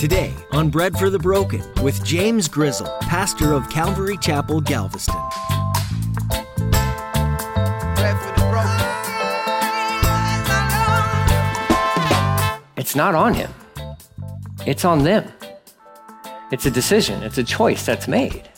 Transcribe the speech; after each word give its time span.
Today 0.00 0.32
on 0.52 0.70
Bread 0.70 0.98
for 0.98 1.10
the 1.10 1.18
Broken 1.18 1.62
with 1.82 2.02
James 2.02 2.48
Grizzle, 2.48 2.86
pastor 3.02 3.52
of 3.52 3.68
Calvary 3.68 4.16
Chapel, 4.16 4.58
Galveston. 4.62 5.14
It's 12.78 12.96
not 12.96 13.14
on 13.14 13.34
him, 13.34 13.52
it's 14.66 14.86
on 14.86 15.04
them. 15.04 15.30
It's 16.50 16.64
a 16.64 16.70
decision, 16.70 17.22
it's 17.22 17.36
a 17.36 17.44
choice 17.44 17.84
that's 17.84 18.08
made. 18.08 18.48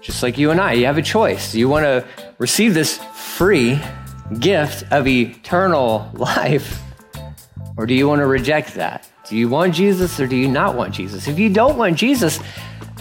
Just 0.00 0.22
like 0.22 0.38
you 0.38 0.52
and 0.52 0.60
I, 0.60 0.74
you 0.74 0.86
have 0.86 0.96
a 0.96 1.02
choice. 1.02 1.56
You 1.56 1.68
want 1.68 1.86
to 1.86 2.06
receive 2.38 2.72
this 2.72 2.98
free 3.14 3.80
gift 4.38 4.84
of 4.92 5.08
eternal 5.08 6.08
life, 6.14 6.80
or 7.76 7.84
do 7.84 7.94
you 7.94 8.06
want 8.06 8.20
to 8.20 8.26
reject 8.26 8.74
that? 8.74 9.10
Do 9.28 9.38
you 9.38 9.48
want 9.48 9.74
Jesus 9.74 10.20
or 10.20 10.26
do 10.26 10.36
you 10.36 10.48
not 10.48 10.74
want 10.74 10.92
Jesus? 10.92 11.28
If 11.28 11.38
you 11.38 11.48
don't 11.48 11.78
want 11.78 11.96
Jesus, 11.96 12.40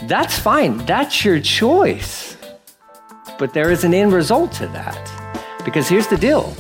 that's 0.04 0.40
fine. 0.40 0.78
That's 0.86 1.26
your 1.26 1.42
choice. 1.42 2.38
But 3.38 3.54
there 3.54 3.72
is 3.72 3.84
an 3.84 3.94
end 3.94 4.14
result 4.14 4.54
to 4.54 4.68
that. 4.68 5.12
Because 5.66 5.90
here's 5.90 6.08
the 6.08 6.18
deal 6.18 6.56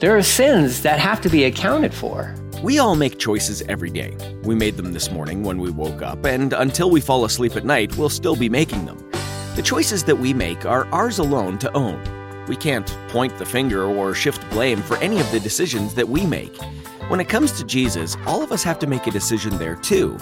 there 0.00 0.16
are 0.16 0.22
sins 0.22 0.80
that 0.82 0.98
have 0.98 1.20
to 1.20 1.28
be 1.28 1.44
accounted 1.44 1.92
for. 1.92 2.34
We 2.62 2.78
all 2.78 2.96
make 2.96 3.18
choices 3.18 3.62
every 3.62 3.90
day. 3.90 4.16
We 4.44 4.54
made 4.54 4.78
them 4.78 4.94
this 4.94 5.10
morning 5.10 5.42
when 5.42 5.58
we 5.58 5.70
woke 5.70 6.00
up, 6.02 6.24
and 6.24 6.52
until 6.54 6.90
we 6.90 7.00
fall 7.00 7.24
asleep 7.24 7.56
at 7.56 7.64
night, 7.64 7.96
we'll 7.98 8.08
still 8.08 8.36
be 8.36 8.48
making 8.48 8.86
them. 8.86 8.98
The 9.54 9.62
choices 9.62 10.02
that 10.04 10.16
we 10.16 10.32
make 10.32 10.64
are 10.64 10.86
ours 10.86 11.18
alone 11.18 11.58
to 11.58 11.72
own. 11.76 12.00
We 12.46 12.56
can't 12.56 12.86
point 13.08 13.36
the 13.38 13.44
finger 13.44 13.84
or 13.84 14.14
shift 14.14 14.48
blame 14.50 14.80
for 14.82 14.96
any 14.98 15.20
of 15.20 15.30
the 15.30 15.40
decisions 15.40 15.94
that 15.94 16.08
we 16.08 16.24
make. 16.24 16.56
When 17.08 17.20
it 17.20 17.28
comes 17.30 17.52
to 17.52 17.64
Jesus, 17.64 18.18
all 18.26 18.42
of 18.42 18.52
us 18.52 18.62
have 18.64 18.78
to 18.80 18.86
make 18.86 19.06
a 19.06 19.10
decision 19.10 19.56
there 19.56 19.76
too. 19.76 20.18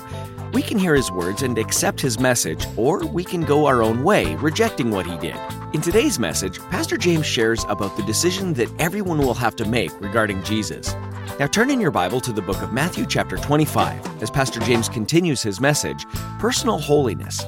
We 0.53 0.63
can 0.63 0.79
hear 0.79 0.95
his 0.95 1.11
words 1.11 1.43
and 1.43 1.59
accept 1.59 2.01
his 2.01 2.21
message, 2.21 2.65
or 2.77 3.05
we 3.05 3.25
can 3.25 3.41
go 3.41 3.67
our 3.67 3.83
own 3.83 4.05
way, 4.05 4.37
rejecting 4.37 4.93
what 4.93 5.05
he 5.05 5.17
did. 5.19 5.35
In 5.73 5.81
today's 5.81 6.21
message, 6.21 6.61
Pastor 6.71 6.97
James 6.97 7.27
shares 7.27 7.65
about 7.69 7.97
the 7.97 8.05
decision 8.05 8.53
that 8.55 8.71
everyone 8.79 9.19
will 9.19 9.35
have 9.35 9.57
to 9.57 9.65
make 9.65 10.01
regarding 10.01 10.45
Jesus. 10.45 10.95
Now 11.41 11.49
turn 11.49 11.71
in 11.71 11.81
your 11.81 11.91
Bible 11.91 12.21
to 12.21 12.33
the 12.33 12.41
book 12.41 12.63
of 12.63 12.73
Matthew, 12.73 13.05
chapter 13.05 13.37
25, 13.37 14.23
as 14.23 14.31
Pastor 14.31 14.61
James 14.61 14.89
continues 14.89 15.43
his 15.43 15.61
message 15.61 16.07
Personal 16.39 16.79
Holiness. 16.79 17.45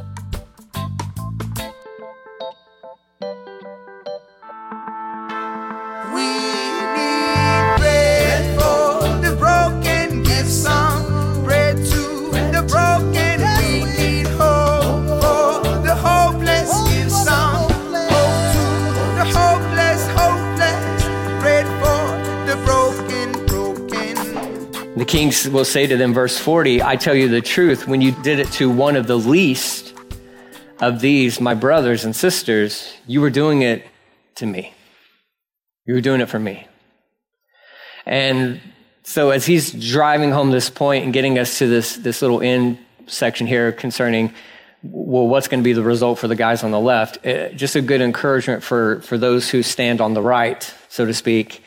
Kings 25.18 25.48
will 25.48 25.64
say 25.64 25.84
to 25.84 25.96
them, 25.96 26.14
verse 26.14 26.38
40, 26.38 26.80
I 26.80 26.94
tell 26.94 27.12
you 27.12 27.28
the 27.28 27.40
truth, 27.40 27.88
when 27.88 28.00
you 28.00 28.12
did 28.22 28.38
it 28.38 28.52
to 28.52 28.70
one 28.70 28.94
of 28.94 29.08
the 29.08 29.18
least 29.18 29.92
of 30.80 31.00
these, 31.00 31.40
my 31.40 31.54
brothers 31.54 32.04
and 32.04 32.14
sisters, 32.14 32.94
you 33.08 33.20
were 33.20 33.28
doing 33.28 33.62
it 33.62 33.84
to 34.36 34.46
me. 34.46 34.72
You 35.86 35.94
were 35.94 36.00
doing 36.00 36.20
it 36.20 36.28
for 36.28 36.38
me. 36.38 36.68
And 38.06 38.60
so 39.02 39.30
as 39.30 39.44
he's 39.44 39.72
driving 39.72 40.30
home 40.30 40.52
this 40.52 40.70
point 40.70 41.02
and 41.02 41.12
getting 41.12 41.36
us 41.36 41.58
to 41.58 41.66
this, 41.66 41.96
this 41.96 42.22
little 42.22 42.40
end 42.40 42.78
section 43.08 43.48
here 43.48 43.72
concerning 43.72 44.32
well, 44.84 45.26
what's 45.26 45.48
going 45.48 45.58
to 45.58 45.64
be 45.64 45.72
the 45.72 45.82
result 45.82 46.20
for 46.20 46.28
the 46.28 46.36
guys 46.36 46.62
on 46.62 46.70
the 46.70 46.78
left? 46.78 47.26
Uh, 47.26 47.48
just 47.48 47.74
a 47.74 47.80
good 47.80 48.00
encouragement 48.00 48.62
for, 48.62 49.00
for 49.00 49.18
those 49.18 49.50
who 49.50 49.64
stand 49.64 50.00
on 50.00 50.14
the 50.14 50.22
right, 50.22 50.72
so 50.88 51.04
to 51.04 51.12
speak. 51.12 51.64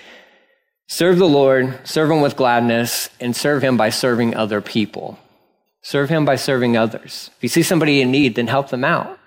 Serve 0.91 1.19
the 1.19 1.25
Lord, 1.25 1.79
serve 1.88 2.12
Him 2.12 2.19
with 2.19 2.35
gladness, 2.35 3.09
and 3.22 3.34
serve 3.34 3.63
Him 3.63 3.78
by 3.78 3.90
serving 3.90 4.35
other 4.35 4.59
people. 4.59 5.18
Serve 5.81 6.09
Him 6.09 6.25
by 6.25 6.35
serving 6.35 6.75
others. 6.75 7.31
If 7.38 7.44
you 7.44 7.47
see 7.47 7.63
somebody 7.63 8.02
in 8.02 8.12
need, 8.12 8.35
then 8.35 8.47
help 8.47 8.72
them 8.72 8.84
out. 8.84 9.18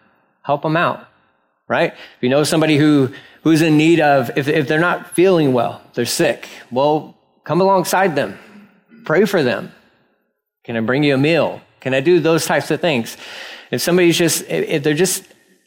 Help 0.42 0.60
them 0.60 0.76
out, 0.76 1.08
right? 1.66 1.94
If 1.94 2.20
you 2.20 2.28
know 2.28 2.44
somebody 2.44 2.76
who, 2.76 3.14
who's 3.44 3.62
in 3.62 3.78
need 3.78 3.98
of, 3.98 4.30
if, 4.36 4.46
if 4.46 4.68
they're 4.68 4.78
not 4.78 5.14
feeling 5.14 5.54
well, 5.54 5.80
they're 5.94 6.04
sick, 6.04 6.50
well, 6.70 7.16
come 7.44 7.62
alongside 7.62 8.14
them. 8.14 8.38
Pray 9.06 9.24
for 9.24 9.42
them. 9.42 9.72
Can 10.64 10.76
I 10.76 10.80
bring 10.80 11.02
you 11.02 11.14
a 11.14 11.18
meal? 11.18 11.62
Can 11.80 11.94
I 11.94 12.00
do 12.00 12.20
those 12.20 12.44
types 12.44 12.70
of 12.70 12.82
things? 12.82 13.16
If 13.70 13.80
somebody's 13.80 14.18
just, 14.18 14.44
if 14.50 14.82
they're 14.82 14.92
just 14.92 15.24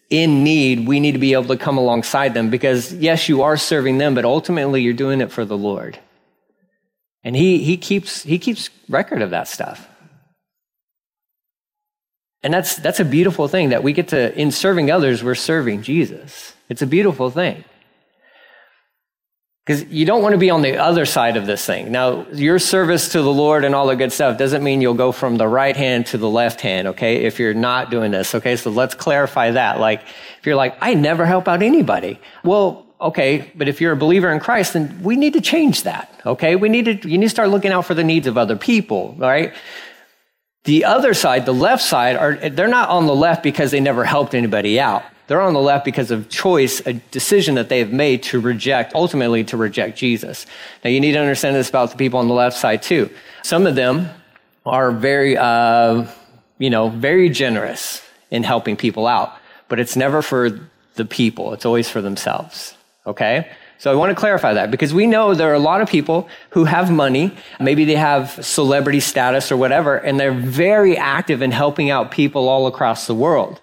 in 0.09 0.43
need, 0.43 0.87
we 0.87 0.99
need 0.99 1.13
to 1.13 1.19
be 1.19 1.33
able 1.33 1.45
to 1.45 1.57
come 1.57 1.77
alongside 1.77 2.33
them 2.33 2.49
because, 2.49 2.93
yes, 2.93 3.27
you 3.27 3.41
are 3.43 3.57
serving 3.57 3.97
them, 3.97 4.15
but 4.15 4.25
ultimately 4.25 4.81
you're 4.81 4.93
doing 4.93 5.21
it 5.21 5.31
for 5.31 5.43
the 5.43 5.57
Lord. 5.57 5.99
And 7.23 7.35
he, 7.35 7.59
he, 7.59 7.77
keeps, 7.77 8.23
he 8.23 8.39
keeps 8.39 8.69
record 8.87 9.21
of 9.21 9.31
that 9.31 9.47
stuff. 9.47 9.87
And 12.41 12.53
that's, 12.53 12.75
that's 12.77 12.99
a 12.99 13.05
beautiful 13.05 13.47
thing 13.47 13.69
that 13.69 13.83
we 13.83 13.91
get 13.91 14.09
to, 14.09 14.39
in 14.39 14.51
serving 14.51 14.89
others, 14.91 15.23
we're 15.23 15.35
serving 15.35 15.81
Jesus. 15.81 16.53
It's 16.69 16.81
a 16.81 16.87
beautiful 16.87 17.29
thing. 17.29 17.65
Because 19.67 19.83
you 19.91 20.05
don't 20.05 20.21
want 20.21 20.31
to 20.31 20.37
be 20.37 20.49
on 20.49 20.61
the 20.61 20.77
other 20.77 21.05
side 21.05 21.35
of 21.35 21.45
this 21.45 21.65
thing. 21.65 21.91
Now, 21.91 22.25
your 22.31 22.57
service 22.57 23.09
to 23.09 23.21
the 23.21 23.33
Lord 23.33 23.65
and 23.65 23.75
all 23.75 23.87
the 23.87 23.97
good 23.97 24.13
stuff 24.13 24.37
doesn't 24.37 24.63
mean 24.63 24.79
you'll 24.79 24.93
go 24.93 25.11
from 25.11 25.35
the 25.35 25.45
right 25.45 25.75
hand 25.75 26.05
to 26.05 26.17
the 26.17 26.29
left 26.29 26.61
hand, 26.61 26.87
okay? 26.87 27.25
If 27.25 27.37
you're 27.37 27.53
not 27.53 27.91
doing 27.91 28.11
this, 28.11 28.33
okay? 28.33 28.55
So 28.55 28.69
let's 28.69 28.95
clarify 28.95 29.51
that. 29.51 29.81
Like, 29.81 30.03
if 30.39 30.45
you're 30.45 30.55
like, 30.55 30.77
I 30.79 30.93
never 30.93 31.25
help 31.25 31.49
out 31.49 31.61
anybody. 31.61 32.17
Well, 32.45 32.85
okay, 33.01 33.51
but 33.55 33.67
if 33.67 33.81
you're 33.81 33.91
a 33.91 33.97
believer 33.97 34.31
in 34.31 34.39
Christ, 34.39 34.71
then 34.71 35.03
we 35.03 35.17
need 35.17 35.33
to 35.33 35.41
change 35.41 35.83
that, 35.83 36.17
okay? 36.25 36.55
We 36.55 36.69
need 36.69 36.85
to, 36.85 37.09
you 37.09 37.17
need 37.17 37.25
to 37.25 37.29
start 37.29 37.49
looking 37.49 37.73
out 37.73 37.83
for 37.83 37.93
the 37.93 38.05
needs 38.05 38.25
of 38.25 38.37
other 38.37 38.55
people, 38.55 39.15
right? 39.17 39.53
The 40.63 40.85
other 40.85 41.13
side, 41.13 41.45
the 41.45 41.53
left 41.53 41.83
side, 41.83 42.15
are, 42.15 42.35
they're 42.35 42.69
not 42.69 42.87
on 42.87 43.05
the 43.05 43.15
left 43.15 43.43
because 43.43 43.71
they 43.71 43.81
never 43.81 44.05
helped 44.05 44.33
anybody 44.33 44.79
out. 44.79 45.03
They're 45.27 45.41
on 45.41 45.53
the 45.53 45.59
left 45.59 45.83
because 45.83 46.09
of 46.09 46.29
choice, 46.29 46.85
a 46.85 46.93
decision 46.93 47.55
that 47.55 47.69
they 47.69 47.79
have 47.79 47.91
made 47.91 48.23
to 48.23 48.39
reject, 48.39 48.95
ultimately 48.95 49.43
to 49.45 49.57
reject 49.57 49.97
Jesus. 49.97 50.45
Now, 50.83 50.89
you 50.89 51.01
need 51.01 51.11
to 51.13 51.19
understand 51.19 51.55
this 51.55 51.69
about 51.69 51.91
the 51.91 51.97
people 51.97 52.19
on 52.19 52.27
the 52.27 52.33
left 52.33 52.57
side 52.57 52.81
too. 52.81 53.09
Some 53.43 53.67
of 53.67 53.75
them 53.75 54.09
are 54.65 54.91
very, 54.91 55.37
uh, 55.37 56.07
you 56.59 56.69
know, 56.69 56.89
very 56.89 57.29
generous 57.29 58.01
in 58.31 58.43
helping 58.43 58.77
people 58.77 59.05
out, 59.05 59.33
but 59.67 59.79
it's 59.79 59.95
never 59.95 60.21
for 60.21 60.59
the 60.95 61.05
people. 61.05 61.53
It's 61.53 61.65
always 61.65 61.89
for 61.89 62.01
themselves. 62.01 62.75
Okay? 63.05 63.49
So 63.79 63.91
I 63.91 63.95
want 63.95 64.09
to 64.09 64.15
clarify 64.15 64.53
that 64.53 64.71
because 64.71 64.93
we 64.93 65.05
know 65.05 65.33
there 65.33 65.51
are 65.51 65.55
a 65.55 65.59
lot 65.59 65.81
of 65.81 65.89
people 65.89 66.27
who 66.49 66.65
have 66.65 66.91
money. 66.91 67.35
Maybe 67.59 67.85
they 67.85 67.95
have 67.95 68.43
celebrity 68.43 68.99
status 68.99 69.51
or 69.51 69.57
whatever, 69.57 69.97
and 69.97 70.19
they're 70.19 70.33
very 70.33 70.97
active 70.97 71.41
in 71.41 71.51
helping 71.51 71.91
out 71.91 72.11
people 72.11 72.49
all 72.49 72.65
across 72.65 73.07
the 73.07 73.13
world. 73.13 73.61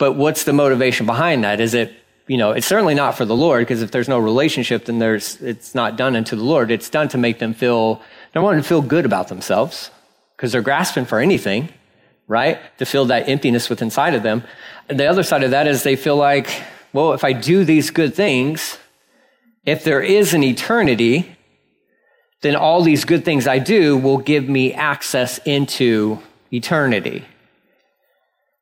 But 0.00 0.14
what's 0.14 0.44
the 0.44 0.54
motivation 0.54 1.04
behind 1.04 1.44
that? 1.44 1.60
Is 1.60 1.74
it, 1.74 1.92
you 2.26 2.38
know, 2.38 2.52
it's 2.52 2.66
certainly 2.66 2.94
not 2.94 3.18
for 3.18 3.26
the 3.26 3.36
Lord, 3.36 3.60
because 3.60 3.82
if 3.82 3.90
there's 3.90 4.08
no 4.08 4.18
relationship, 4.18 4.86
then 4.86 4.98
there's, 4.98 5.38
it's 5.42 5.74
not 5.74 5.96
done 5.96 6.16
unto 6.16 6.36
the 6.36 6.42
Lord. 6.42 6.70
It's 6.70 6.88
done 6.88 7.08
to 7.08 7.18
make 7.18 7.38
them 7.38 7.52
feel, 7.52 8.00
they 8.32 8.40
want 8.40 8.56
to 8.62 8.66
feel 8.66 8.80
good 8.80 9.04
about 9.04 9.28
themselves, 9.28 9.90
because 10.36 10.52
they're 10.52 10.62
grasping 10.62 11.04
for 11.04 11.20
anything, 11.20 11.68
right? 12.28 12.58
To 12.78 12.86
fill 12.86 13.04
that 13.06 13.28
emptiness 13.28 13.68
within 13.68 13.88
inside 13.88 14.14
of 14.14 14.22
them. 14.22 14.42
And 14.88 14.98
the 14.98 15.04
other 15.04 15.22
side 15.22 15.42
of 15.42 15.50
that 15.50 15.66
is 15.66 15.82
they 15.82 15.96
feel 15.96 16.16
like, 16.16 16.48
well, 16.94 17.12
if 17.12 17.22
I 17.22 17.34
do 17.34 17.62
these 17.64 17.90
good 17.90 18.14
things, 18.14 18.78
if 19.66 19.84
there 19.84 20.00
is 20.00 20.32
an 20.32 20.42
eternity, 20.42 21.36
then 22.40 22.56
all 22.56 22.82
these 22.82 23.04
good 23.04 23.22
things 23.22 23.46
I 23.46 23.58
do 23.58 23.98
will 23.98 24.16
give 24.16 24.48
me 24.48 24.72
access 24.72 25.38
into 25.44 26.20
eternity. 26.50 27.26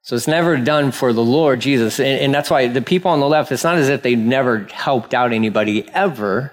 So 0.03 0.17
it's 0.17 0.29
never 0.29 0.57
done 0.57 0.93
for 0.93 1.13
the 1.13 1.25
Lord 1.25 1.61
Jesus. 1.61 1.99
And, 1.99 2.21
and, 2.21 2.35
that's 2.35 2.51
why 2.51 2.69
the 2.69 2.81
people 2.81 3.11
on 3.11 3.21
the 3.21 3.29
left, 3.29 3.53
it's 3.53 3.65
not 3.65 3.77
as 3.77 3.89
if 3.89 4.03
they 4.03 4.15
never 4.15 4.65
helped 4.65 5.13
out 5.13 5.33
anybody 5.33 5.89
ever. 5.91 6.53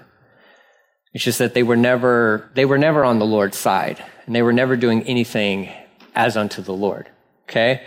It's 1.14 1.24
just 1.24 1.38
that 1.38 1.54
they 1.54 1.62
were 1.62 1.76
never, 1.76 2.50
they 2.54 2.66
were 2.66 2.76
never 2.76 3.04
on 3.04 3.18
the 3.18 3.24
Lord's 3.24 3.56
side 3.56 4.04
and 4.26 4.34
they 4.34 4.42
were 4.42 4.52
never 4.52 4.76
doing 4.76 5.04
anything 5.04 5.72
as 6.14 6.36
unto 6.36 6.60
the 6.60 6.74
Lord. 6.74 7.08
Okay. 7.48 7.82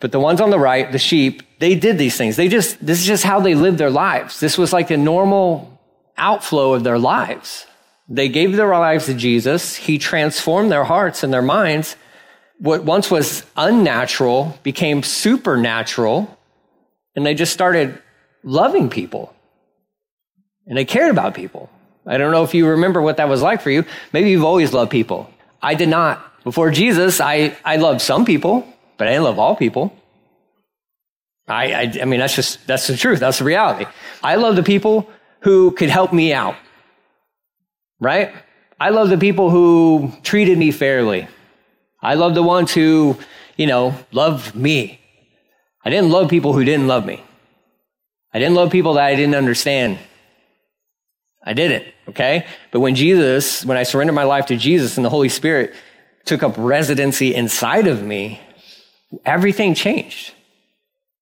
But 0.00 0.12
the 0.12 0.20
ones 0.20 0.40
on 0.40 0.50
the 0.50 0.58
right, 0.58 0.90
the 0.90 0.98
sheep, 0.98 1.42
they 1.60 1.76
did 1.76 1.98
these 1.98 2.16
things. 2.16 2.36
They 2.36 2.48
just, 2.48 2.84
this 2.84 2.98
is 2.98 3.06
just 3.06 3.24
how 3.24 3.40
they 3.40 3.54
lived 3.54 3.78
their 3.78 3.90
lives. 3.90 4.40
This 4.40 4.58
was 4.58 4.72
like 4.72 4.90
a 4.90 4.96
normal 4.96 5.80
outflow 6.16 6.74
of 6.74 6.84
their 6.84 6.98
lives. 6.98 7.66
They 8.08 8.28
gave 8.28 8.56
their 8.56 8.68
lives 8.68 9.06
to 9.06 9.14
Jesus. 9.14 9.76
He 9.76 9.98
transformed 9.98 10.70
their 10.70 10.84
hearts 10.84 11.22
and 11.22 11.32
their 11.32 11.42
minds 11.42 11.96
what 12.58 12.84
once 12.84 13.10
was 13.10 13.44
unnatural 13.56 14.58
became 14.62 15.02
supernatural, 15.02 16.38
and 17.16 17.24
they 17.24 17.34
just 17.34 17.52
started 17.52 18.00
loving 18.42 18.88
people. 18.88 19.34
And 20.66 20.78
they 20.78 20.84
cared 20.84 21.10
about 21.10 21.34
people. 21.34 21.68
I 22.06 22.18
don't 22.18 22.32
know 22.32 22.44
if 22.44 22.54
you 22.54 22.66
remember 22.66 23.00
what 23.02 23.16
that 23.16 23.28
was 23.28 23.42
like 23.42 23.60
for 23.60 23.70
you. 23.70 23.84
Maybe 24.12 24.30
you've 24.30 24.44
always 24.44 24.72
loved 24.72 24.90
people. 24.90 25.30
I 25.62 25.74
did 25.74 25.88
not. 25.88 26.22
Before 26.44 26.70
Jesus, 26.70 27.20
I, 27.20 27.56
I 27.64 27.76
loved 27.76 28.02
some 28.02 28.24
people, 28.24 28.66
but 28.98 29.08
I 29.08 29.12
didn't 29.12 29.24
love 29.24 29.38
all 29.38 29.56
people. 29.56 29.96
I, 31.48 31.72
I, 31.72 31.92
I 32.02 32.04
mean, 32.04 32.20
that's 32.20 32.34
just, 32.34 32.66
that's 32.66 32.86
the 32.86 32.96
truth. 32.96 33.20
That's 33.20 33.38
the 33.38 33.44
reality. 33.44 33.86
I 34.22 34.36
love 34.36 34.56
the 34.56 34.62
people 34.62 35.10
who 35.40 35.72
could 35.72 35.90
help 35.90 36.12
me 36.12 36.32
out. 36.32 36.56
Right? 38.00 38.34
I 38.78 38.90
love 38.90 39.08
the 39.08 39.18
people 39.18 39.50
who 39.50 40.12
treated 40.22 40.58
me 40.58 40.70
fairly. 40.70 41.28
I 42.04 42.14
love 42.14 42.34
the 42.34 42.42
ones 42.42 42.72
who, 42.72 43.16
you 43.56 43.66
know, 43.66 43.94
loved 44.12 44.54
me. 44.54 45.00
I 45.84 45.90
didn't 45.90 46.10
love 46.10 46.28
people 46.28 46.52
who 46.52 46.64
didn't 46.64 46.86
love 46.86 47.06
me. 47.06 47.22
I 48.32 48.38
didn't 48.38 48.54
love 48.54 48.70
people 48.70 48.94
that 48.94 49.04
I 49.04 49.14
didn't 49.14 49.34
understand. 49.34 49.98
I 51.42 51.52
didn't, 51.52 51.86
okay? 52.08 52.46
But 52.70 52.80
when 52.80 52.94
Jesus, 52.94 53.64
when 53.64 53.76
I 53.76 53.82
surrendered 53.82 54.14
my 54.14 54.24
life 54.24 54.46
to 54.46 54.56
Jesus 54.56 54.96
and 54.96 55.04
the 55.04 55.10
Holy 55.10 55.28
Spirit 55.28 55.74
took 56.24 56.42
up 56.42 56.54
residency 56.56 57.34
inside 57.34 57.86
of 57.86 58.02
me, 58.02 58.40
everything 59.24 59.74
changed. 59.74 60.32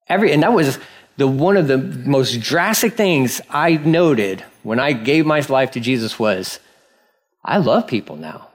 Every, 0.08 0.32
and 0.32 0.43
that 0.43 0.52
was 0.52 0.78
the 1.17 1.26
one 1.26 1.56
of 1.56 1.69
the 1.69 1.78
most 1.78 2.40
drastic 2.40 2.94
things 2.94 3.40
I 3.50 3.75
noted 3.75 4.44
when 4.62 4.78
I 4.78 4.93
gave 4.93 5.26
my 5.26 5.40
life 5.40 5.73
to 5.73 5.81
Jesus 5.81 6.19
was 6.19 6.61
I 7.44 7.58
love 7.58 7.87
people 7.87 8.17
now. 8.17 8.49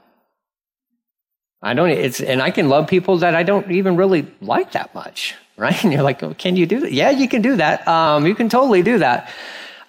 I 1.68 1.74
don't, 1.74 1.90
it's, 1.90 2.22
and 2.22 2.42
I 2.42 2.52
can 2.52 2.70
love 2.70 2.88
people 2.88 3.18
that 3.18 3.36
I 3.36 3.44
don't 3.44 3.72
even 3.72 3.98
really 3.98 4.28
like 4.42 4.72
that 4.72 4.96
much, 4.96 5.36
right? 5.58 5.84
And 5.84 5.92
you're 5.92 6.04
like, 6.04 6.24
oh, 6.24 6.34
can 6.34 6.56
you 6.56 6.66
do 6.66 6.80
that? 6.82 6.92
Yeah, 6.92 7.10
you 7.10 7.28
can 7.28 7.42
do 7.42 7.58
that. 7.58 7.88
Um, 7.88 8.26
you 8.26 8.36
can 8.36 8.50
totally 8.50 8.82
do 8.82 9.00
that. 9.00 9.30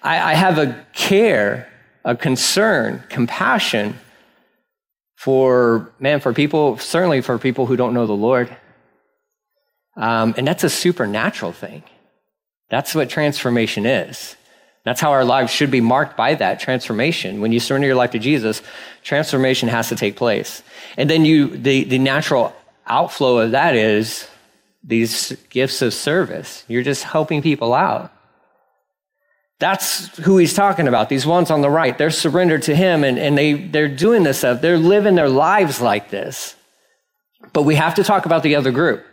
I, 0.03 0.31
I 0.31 0.33
have 0.33 0.57
a 0.57 0.85
care, 0.93 1.67
a 2.03 2.15
concern, 2.15 3.03
compassion 3.09 3.97
for, 5.15 5.91
man, 5.99 6.19
for 6.19 6.33
people, 6.33 6.77
certainly 6.77 7.21
for 7.21 7.37
people 7.37 7.65
who 7.65 7.75
don't 7.75 7.93
know 7.93 8.07
the 8.07 8.13
Lord. 8.13 8.55
Um, 9.97 10.33
and 10.37 10.47
that's 10.47 10.63
a 10.63 10.69
supernatural 10.69 11.51
thing. 11.51 11.83
That's 12.69 12.95
what 12.95 13.09
transformation 13.09 13.85
is. 13.85 14.35
That's 14.89 15.01
how 15.01 15.11
our 15.11 15.23
lives 15.23 15.51
should 15.51 15.69
be 15.69 15.81
marked 15.81 16.17
by 16.17 16.33
that 16.33 16.59
transformation. 16.59 17.41
When 17.41 17.51
you 17.51 17.59
surrender 17.59 17.85
your 17.85 17.95
life 17.95 18.09
to 18.09 18.17
Jesus, 18.17 18.63
transformation 19.03 19.69
has 19.69 19.89
to 19.89 19.95
take 19.95 20.15
place. 20.15 20.63
And 20.97 21.07
then 21.07 21.25
you, 21.25 21.55
the, 21.55 21.83
the 21.83 21.99
natural 21.99 22.55
outflow 22.87 23.37
of 23.37 23.51
that 23.51 23.75
is 23.75 24.27
these 24.83 25.33
gifts 25.51 25.83
of 25.83 25.93
service. 25.93 26.63
You're 26.67 26.81
just 26.81 27.03
helping 27.03 27.43
people 27.43 27.75
out. 27.75 28.11
That's 29.59 30.07
who 30.17 30.39
he's 30.39 30.55
talking 30.55 30.87
about. 30.87 31.07
These 31.07 31.23
ones 31.23 31.51
on 31.51 31.61
the 31.61 31.69
right, 31.69 31.95
they're 31.95 32.09
surrendered 32.09 32.63
to 32.63 32.75
him 32.75 33.03
and, 33.03 33.19
and 33.19 33.37
they, 33.37 33.53
they're 33.53 33.95
doing 33.95 34.23
this 34.23 34.39
stuff. 34.39 34.59
They're 34.59 34.79
living 34.79 35.13
their 35.13 35.29
lives 35.29 35.79
like 35.79 36.09
this. 36.09 36.55
But 37.53 37.61
we 37.61 37.75
have 37.75 37.93
to 37.93 38.03
talk 38.03 38.25
about 38.25 38.41
the 38.41 38.55
other 38.55 38.71
group. 38.71 39.05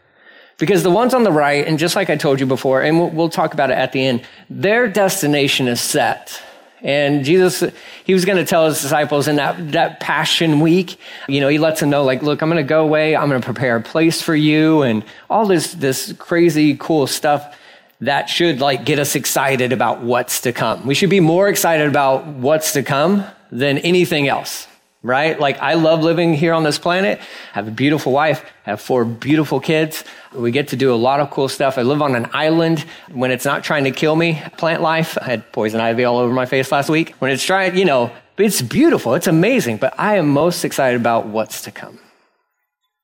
Because 0.58 0.82
the 0.82 0.91
ones 0.91 1.12
on 1.12 1.23
the 1.23 1.32
right, 1.32 1.67
and 1.67 1.79
just 1.79 1.97
like 1.97 2.08
I 2.08 2.17
told 2.17 2.41
you 2.41 2.47
before, 2.47 2.82
and 2.82 2.99
we'll, 2.99 3.11
we'll 3.11 3.29
talk 3.29 3.53
about 3.53 3.70
it 3.70 3.76
at 3.76 3.93
the 3.93 4.06
end, 4.06 4.23
their 4.49 4.88
destination 4.88 5.69
is 5.69 5.81
set. 5.81 6.43
And 6.82 7.25
Jesus, 7.25 7.64
he 8.05 8.14
was 8.14 8.25
going 8.25 8.38
to 8.38 8.44
tell 8.44 8.67
his 8.67 8.81
disciples 8.81 9.29
in 9.29 9.37
that, 9.37 9.73
that 9.73 10.00
passion 10.00 10.61
week, 10.61 10.99
you 11.29 11.41
know, 11.41 11.49
he 11.49 11.58
lets 11.58 11.81
them 11.81 11.91
know, 11.91 12.05
like, 12.05 12.23
look, 12.23 12.43
I'm 12.43 12.49
going 12.49 12.62
to 12.62 12.69
go 12.69 12.82
away. 12.82 13.17
I'm 13.17 13.29
going 13.29 13.41
to 13.41 13.44
prepare 13.44 13.76
a 13.76 13.82
place 13.82 14.23
for 14.23 14.35
you 14.35 14.82
and 14.82 15.05
all 15.29 15.47
this, 15.47 15.73
this 15.73 16.12
crazy 16.19 16.76
cool 16.76 17.06
stuff 17.06 17.56
that 18.00 18.29
should 18.29 18.61
like 18.61 18.85
get 18.85 18.99
us 18.99 19.14
excited 19.14 19.73
about 19.73 20.03
what's 20.03 20.43
to 20.43 20.53
come. 20.53 20.87
We 20.87 20.94
should 20.94 21.11
be 21.11 21.20
more 21.20 21.49
excited 21.49 21.88
about 21.88 22.26
what's 22.26 22.73
to 22.75 22.82
come 22.82 23.25
than 23.50 23.79
anything 23.79 24.29
else 24.29 24.69
right? 25.06 25.38
Like 25.38 25.58
I 25.61 25.75
love 25.75 26.03
living 26.03 26.35
here 26.35 26.53
on 26.53 26.64
this 26.64 26.79
planet. 26.79 27.20
I 27.20 27.55
have 27.55 27.69
a 27.69 27.70
beautiful 27.70 28.12
wife. 28.12 28.44
I 28.67 28.70
have 28.70 28.81
four 28.81 29.05
beautiful 29.05 29.61
kids. 29.61 30.05
We 30.35 30.50
get 30.50 30.69
to 30.69 30.76
do 30.76 30.93
a 30.93 30.97
lot 30.97 31.20
of 31.20 31.31
cool 31.31 31.49
stuff. 31.49 31.79
I 31.79 31.82
live 31.82 32.03
on 32.03 32.14
an 32.17 32.29
island 32.32 32.81
when 33.12 33.31
it's 33.31 33.44
not 33.44 33.62
trying 33.62 33.85
to 33.85 33.93
kill 33.93 34.17
me. 34.17 34.43
Plant 34.58 34.82
life. 34.82 35.17
I 35.20 35.25
had 35.25 35.53
poison 35.53 35.81
ivy 35.81 36.05
all 36.05 36.19
over 36.19 36.32
my 36.32 36.47
face 36.47 36.73
last 36.73 36.91
week. 36.91 37.14
When 37.20 37.31
it's 37.31 37.44
trying, 37.44 37.76
you 37.76 37.85
know, 37.85 38.11
it's 38.37 38.61
beautiful. 38.61 39.14
It's 39.14 39.29
amazing. 39.29 39.79
But 39.79 39.94
I 39.99 40.17
am 40.17 40.29
most 40.29 40.64
excited 40.64 41.00
about 41.00 41.26
what's 41.26 41.62
to 41.62 41.70
come. 41.70 41.99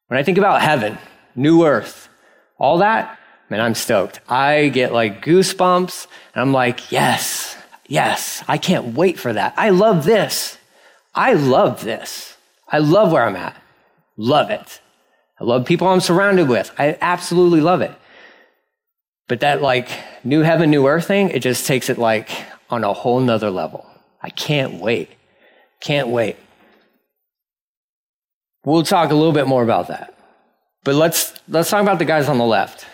When 0.08 0.18
I 0.18 0.24
think 0.24 0.38
about 0.38 0.60
heaven, 0.60 0.98
new 1.34 1.64
earth, 1.64 2.08
all 2.58 2.78
that, 2.78 3.18
man, 3.48 3.60
I'm 3.60 3.74
stoked. 3.74 4.20
I 4.28 4.68
get 4.68 4.92
like 4.92 5.24
goosebumps 5.24 6.06
and 6.34 6.42
I'm 6.42 6.52
like, 6.52 6.90
yes, 6.92 7.56
yes, 7.86 8.42
I 8.48 8.58
can't 8.58 8.94
wait 8.94 9.18
for 9.18 9.32
that. 9.32 9.54
I 9.56 9.70
love 9.70 10.04
this. 10.04 10.58
I 11.14 11.34
love 11.34 11.84
this. 11.84 12.36
I 12.68 12.78
love 12.78 13.12
where 13.12 13.24
I'm 13.24 13.36
at. 13.36 13.60
Love 14.16 14.50
it. 14.50 14.80
I 15.40 15.44
love 15.44 15.66
people 15.66 15.88
I'm 15.88 16.00
surrounded 16.00 16.48
with. 16.48 16.72
I 16.78 16.96
absolutely 17.00 17.60
love 17.60 17.80
it. 17.80 17.92
But 19.28 19.40
that 19.40 19.62
like 19.62 19.88
new 20.24 20.40
heaven, 20.40 20.70
new 20.70 20.86
earth 20.86 21.06
thing, 21.06 21.30
it 21.30 21.40
just 21.40 21.66
takes 21.66 21.88
it 21.88 21.98
like 21.98 22.30
on 22.70 22.84
a 22.84 22.92
whole 22.92 23.20
nother 23.20 23.50
level. 23.50 23.86
I 24.22 24.30
can't 24.30 24.74
wait. 24.74 25.10
Can't 25.80 26.08
wait. 26.08 26.36
We'll 28.64 28.84
talk 28.84 29.10
a 29.10 29.14
little 29.14 29.32
bit 29.32 29.46
more 29.46 29.62
about 29.62 29.88
that. 29.88 30.16
But 30.84 30.94
let's 30.94 31.34
let's 31.48 31.70
talk 31.70 31.82
about 31.82 31.98
the 31.98 32.04
guys 32.04 32.28
on 32.28 32.38
the 32.38 32.44
left. 32.44 32.86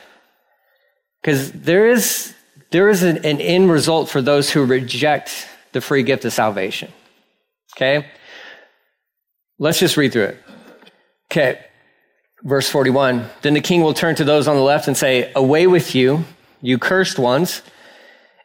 Because 1.20 1.52
there 1.52 1.88
is 1.88 2.34
there 2.70 2.88
is 2.88 3.02
an, 3.02 3.18
an 3.18 3.40
end 3.40 3.70
result 3.70 4.08
for 4.08 4.22
those 4.22 4.50
who 4.50 4.64
reject 4.64 5.46
the 5.72 5.80
free 5.80 6.02
gift 6.02 6.24
of 6.24 6.32
salvation. 6.32 6.90
Okay? 7.78 8.04
Let's 9.60 9.78
just 9.78 9.96
read 9.96 10.12
through 10.12 10.24
it. 10.24 10.44
Okay. 11.30 11.64
Verse 12.42 12.68
41. 12.68 13.24
Then 13.42 13.54
the 13.54 13.60
king 13.60 13.82
will 13.82 13.94
turn 13.94 14.16
to 14.16 14.24
those 14.24 14.48
on 14.48 14.56
the 14.56 14.62
left 14.62 14.88
and 14.88 14.96
say, 14.96 15.30
Away 15.36 15.68
with 15.68 15.94
you, 15.94 16.24
you 16.60 16.76
cursed 16.76 17.20
ones, 17.20 17.62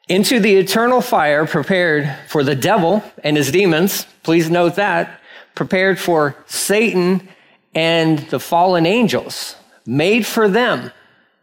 into 0.07 0.39
the 0.39 0.55
eternal 0.57 1.01
fire 1.01 1.47
prepared 1.47 2.15
for 2.27 2.43
the 2.43 2.55
devil 2.55 3.03
and 3.23 3.35
his 3.35 3.51
demons. 3.51 4.05
Please 4.21 4.51
note 4.51 4.75
that. 4.75 5.19
Prepared 5.55 5.99
for 5.99 6.35
Satan 6.45 7.27
and 7.73 8.19
the 8.29 8.39
fallen 8.39 8.85
angels. 8.85 9.55
Made 9.87 10.27
for 10.27 10.47
them, 10.47 10.91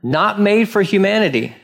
not 0.03 0.41
made 0.41 0.69
for 0.69 0.83
humanity. 0.83 1.57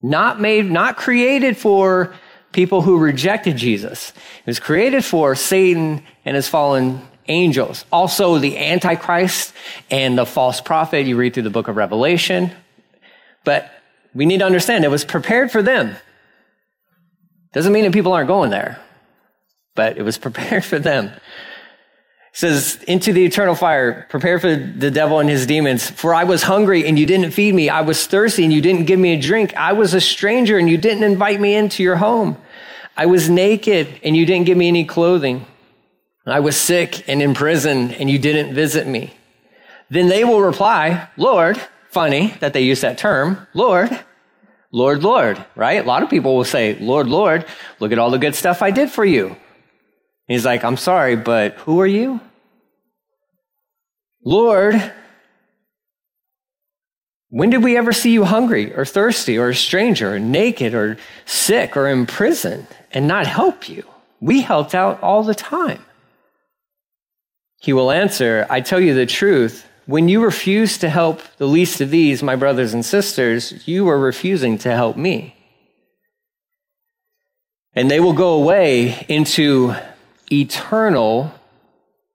Not 0.00 0.40
made, 0.40 0.70
not 0.70 0.96
created 0.96 1.56
for 1.58 2.14
people 2.52 2.82
who 2.82 2.98
rejected 2.98 3.56
Jesus. 3.56 4.10
It 4.10 4.46
was 4.46 4.60
created 4.60 5.04
for 5.04 5.34
Satan 5.34 6.02
and 6.24 6.36
his 6.36 6.48
fallen 6.48 7.02
angels. 7.28 7.84
Also, 7.92 8.38
the 8.38 8.56
Antichrist 8.58 9.52
and 9.90 10.16
the 10.16 10.26
false 10.26 10.60
prophet. 10.60 11.06
You 11.06 11.16
read 11.16 11.34
through 11.34 11.42
the 11.44 11.50
book 11.50 11.68
of 11.68 11.76
Revelation. 11.76 12.50
But 13.44 13.70
we 14.14 14.26
need 14.26 14.38
to 14.38 14.46
understand 14.46 14.84
it 14.84 14.90
was 14.90 15.04
prepared 15.04 15.50
for 15.50 15.62
them. 15.62 15.96
Doesn't 17.52 17.72
mean 17.72 17.84
that 17.84 17.92
people 17.92 18.12
aren't 18.12 18.28
going 18.28 18.50
there, 18.50 18.80
but 19.74 19.96
it 19.96 20.02
was 20.02 20.18
prepared 20.26 20.64
for 20.64 20.78
them. 20.78 21.10
Says, 22.38 22.78
into 22.86 23.12
the 23.12 23.24
eternal 23.24 23.56
fire, 23.56 24.06
prepare 24.10 24.38
for 24.38 24.54
the 24.54 24.92
devil 24.92 25.18
and 25.18 25.28
his 25.28 25.44
demons. 25.44 25.90
For 25.90 26.14
I 26.14 26.22
was 26.22 26.44
hungry 26.44 26.86
and 26.86 26.96
you 26.96 27.04
didn't 27.04 27.32
feed 27.32 27.52
me. 27.52 27.68
I 27.68 27.80
was 27.80 28.06
thirsty 28.06 28.44
and 28.44 28.52
you 28.52 28.60
didn't 28.60 28.84
give 28.84 29.00
me 29.00 29.14
a 29.14 29.20
drink. 29.20 29.56
I 29.56 29.72
was 29.72 29.92
a 29.92 30.00
stranger 30.00 30.56
and 30.56 30.70
you 30.70 30.78
didn't 30.78 31.02
invite 31.02 31.40
me 31.40 31.56
into 31.56 31.82
your 31.82 31.96
home. 31.96 32.36
I 32.96 33.06
was 33.06 33.28
naked 33.28 33.88
and 34.04 34.16
you 34.16 34.24
didn't 34.24 34.46
give 34.46 34.56
me 34.56 34.68
any 34.68 34.84
clothing. 34.84 35.46
I 36.26 36.38
was 36.38 36.56
sick 36.56 37.08
and 37.08 37.20
in 37.20 37.34
prison 37.34 37.90
and 37.90 38.08
you 38.08 38.20
didn't 38.20 38.54
visit 38.54 38.86
me. 38.86 39.14
Then 39.90 40.06
they 40.06 40.22
will 40.22 40.40
reply, 40.40 41.08
Lord, 41.16 41.60
funny 41.90 42.36
that 42.38 42.52
they 42.52 42.60
use 42.60 42.82
that 42.82 42.98
term, 42.98 43.48
Lord, 43.52 43.90
Lord, 44.70 45.02
Lord, 45.02 45.44
right? 45.56 45.82
A 45.82 45.88
lot 45.88 46.04
of 46.04 46.08
people 46.08 46.36
will 46.36 46.44
say, 46.44 46.76
Lord, 46.78 47.08
Lord, 47.08 47.46
look 47.80 47.90
at 47.90 47.98
all 47.98 48.12
the 48.12 48.18
good 48.18 48.36
stuff 48.36 48.62
I 48.62 48.70
did 48.70 48.92
for 48.92 49.04
you. 49.04 49.34
He's 50.28 50.44
like, 50.44 50.62
I'm 50.62 50.76
sorry, 50.76 51.16
but 51.16 51.54
who 51.54 51.80
are 51.80 51.86
you? 51.86 52.20
Lord, 54.28 54.92
when 57.30 57.48
did 57.48 57.64
we 57.64 57.78
ever 57.78 57.94
see 57.94 58.12
you 58.12 58.26
hungry 58.26 58.74
or 58.74 58.84
thirsty 58.84 59.38
or 59.38 59.48
a 59.48 59.54
stranger 59.54 60.16
or 60.16 60.18
naked 60.18 60.74
or 60.74 60.98
sick 61.24 61.78
or 61.78 61.88
in 61.88 62.04
prison 62.04 62.66
and 62.92 63.08
not 63.08 63.26
help 63.26 63.70
you? 63.70 63.84
We 64.20 64.42
helped 64.42 64.74
out 64.74 65.02
all 65.02 65.22
the 65.22 65.34
time. 65.34 65.82
He 67.58 67.72
will 67.72 67.90
answer, 67.90 68.46
I 68.50 68.60
tell 68.60 68.80
you 68.80 68.92
the 68.92 69.06
truth. 69.06 69.66
When 69.86 70.10
you 70.10 70.22
refuse 70.22 70.76
to 70.78 70.90
help 70.90 71.22
the 71.38 71.48
least 71.48 71.80
of 71.80 71.88
these, 71.88 72.22
my 72.22 72.36
brothers 72.36 72.74
and 72.74 72.84
sisters, 72.84 73.66
you 73.66 73.88
are 73.88 73.98
refusing 73.98 74.58
to 74.58 74.74
help 74.74 74.98
me. 74.98 75.34
And 77.72 77.90
they 77.90 77.98
will 77.98 78.12
go 78.12 78.34
away 78.34 79.06
into 79.08 79.74
eternal, 80.30 81.32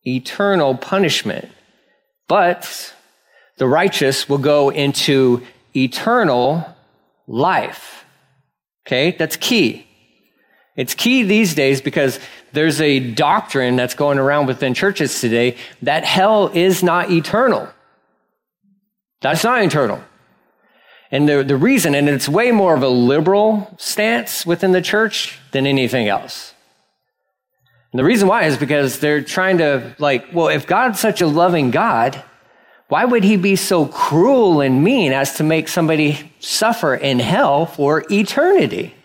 eternal 0.06 0.78
punishment. 0.78 1.50
But 2.28 2.94
the 3.58 3.68
righteous 3.68 4.28
will 4.28 4.38
go 4.38 4.70
into 4.70 5.42
eternal 5.76 6.66
life. 7.28 8.06
Okay, 8.86 9.12
that's 9.12 9.36
key. 9.38 9.88
It's 10.76 10.96
key 10.96 11.24
these 11.24 11.54
days 11.54 11.82
because 11.82 12.20
there's 12.52 12.82
a 12.82 13.00
doctrine 13.00 13.76
that's 13.76 13.94
going 13.94 14.18
around 14.18 14.48
within 14.48 14.74
churches 14.74 15.22
today 15.22 15.56
that 15.84 16.04
hell 16.04 16.50
is 16.54 16.82
not 16.82 17.12
eternal. 17.12 17.70
That's 19.22 19.44
not 19.44 19.62
eternal. 19.64 20.04
And 21.12 21.30
the, 21.30 21.44
the 21.44 21.56
reason, 21.56 21.94
and 21.94 22.10
it's 22.10 22.28
way 22.28 22.52
more 22.52 22.74
of 22.74 22.82
a 22.82 22.90
liberal 22.90 23.74
stance 23.78 24.46
within 24.46 24.72
the 24.72 24.82
church 24.82 25.40
than 25.52 25.68
anything 25.68 26.08
else. 26.08 26.53
And 27.94 28.00
the 28.00 28.04
reason 28.04 28.28
why 28.28 28.46
is 28.46 28.58
because 28.58 28.98
they're 29.00 29.22
trying 29.22 29.60
to, 29.60 29.96
like, 30.00 30.34
well, 30.34 30.48
if 30.48 30.66
God's 30.66 31.00
such 31.00 31.22
a 31.22 31.28
loving 31.28 31.70
God, 31.70 32.22
why 32.88 33.06
would 33.06 33.24
he 33.24 33.38
be 33.38 33.56
so 33.56 33.86
cruel 33.86 34.62
and 34.62 34.84
mean 34.84 35.14
as 35.14 35.36
to 35.36 35.44
make 35.44 35.68
somebody 35.68 36.34
suffer 36.40 36.96
in 36.96 37.20
hell 37.20 37.68
for 37.68 38.04
eternity? 38.12 38.96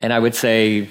And 0.00 0.10
I 0.10 0.18
would 0.18 0.34
say, 0.34 0.88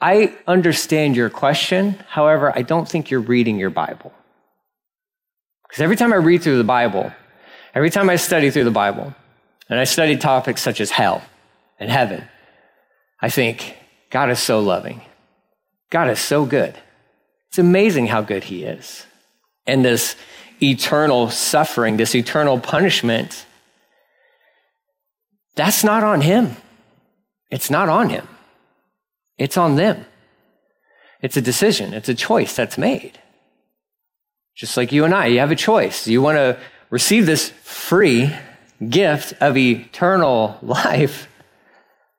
I 0.00 0.34
understand 0.46 1.16
your 1.16 1.28
question. 1.28 2.02
However, 2.08 2.50
I 2.56 2.62
don't 2.62 2.88
think 2.88 3.10
you're 3.10 3.20
reading 3.20 3.58
your 3.58 3.70
Bible. 3.70 4.10
Because 5.64 5.82
every 5.82 5.96
time 5.96 6.14
I 6.14 6.16
read 6.16 6.42
through 6.42 6.56
the 6.56 6.64
Bible, 6.64 7.12
every 7.74 7.90
time 7.90 8.08
I 8.08 8.16
study 8.16 8.50
through 8.50 8.64
the 8.64 8.70
Bible, 8.70 9.14
and 9.68 9.78
I 9.78 9.84
study 9.84 10.16
topics 10.16 10.62
such 10.62 10.80
as 10.80 10.90
hell 10.90 11.22
and 11.78 11.90
heaven, 11.90 12.26
I 13.20 13.28
think, 13.28 13.76
God 14.10 14.30
is 14.30 14.38
so 14.38 14.60
loving. 14.60 15.02
God 15.90 16.08
is 16.10 16.18
so 16.18 16.44
good. 16.44 16.74
It's 17.48 17.58
amazing 17.58 18.06
how 18.06 18.22
good 18.22 18.44
He 18.44 18.64
is. 18.64 19.06
And 19.66 19.84
this 19.84 20.16
eternal 20.62 21.30
suffering, 21.30 21.96
this 21.96 22.14
eternal 22.14 22.58
punishment, 22.58 23.46
that's 25.54 25.84
not 25.84 26.02
on 26.04 26.20
Him. 26.20 26.56
It's 27.50 27.70
not 27.70 27.88
on 27.88 28.10
him. 28.10 28.26
It's 29.38 29.56
on 29.56 29.76
them. 29.76 30.04
It's 31.22 31.36
a 31.36 31.42
decision. 31.42 31.94
It's 31.94 32.08
a 32.08 32.14
choice 32.14 32.54
that's 32.54 32.78
made. 32.78 33.18
Just 34.54 34.76
like 34.76 34.92
you 34.92 35.04
and 35.04 35.14
I, 35.14 35.26
you 35.26 35.38
have 35.38 35.50
a 35.50 35.56
choice. 35.56 36.06
You 36.06 36.20
want 36.20 36.36
to 36.36 36.58
receive 36.90 37.26
this 37.26 37.50
free 37.62 38.34
gift 38.88 39.34
of 39.40 39.56
eternal 39.56 40.58
life, 40.62 41.28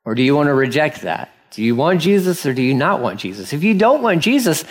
or 0.05 0.15
do 0.15 0.23
you 0.23 0.35
want 0.35 0.47
to 0.47 0.53
reject 0.53 1.01
that? 1.01 1.31
Do 1.59 1.65
you 1.65 1.75
want 1.75 1.99
Jesus 1.99 2.45
or 2.45 2.53
do 2.53 2.61
you 2.61 2.73
not 2.73 3.01
want 3.01 3.19
Jesus? 3.19 3.51
If 3.51 3.65
you 3.65 3.73
don't 3.73 4.01
want 4.01 4.21
Jesus, 4.21 4.63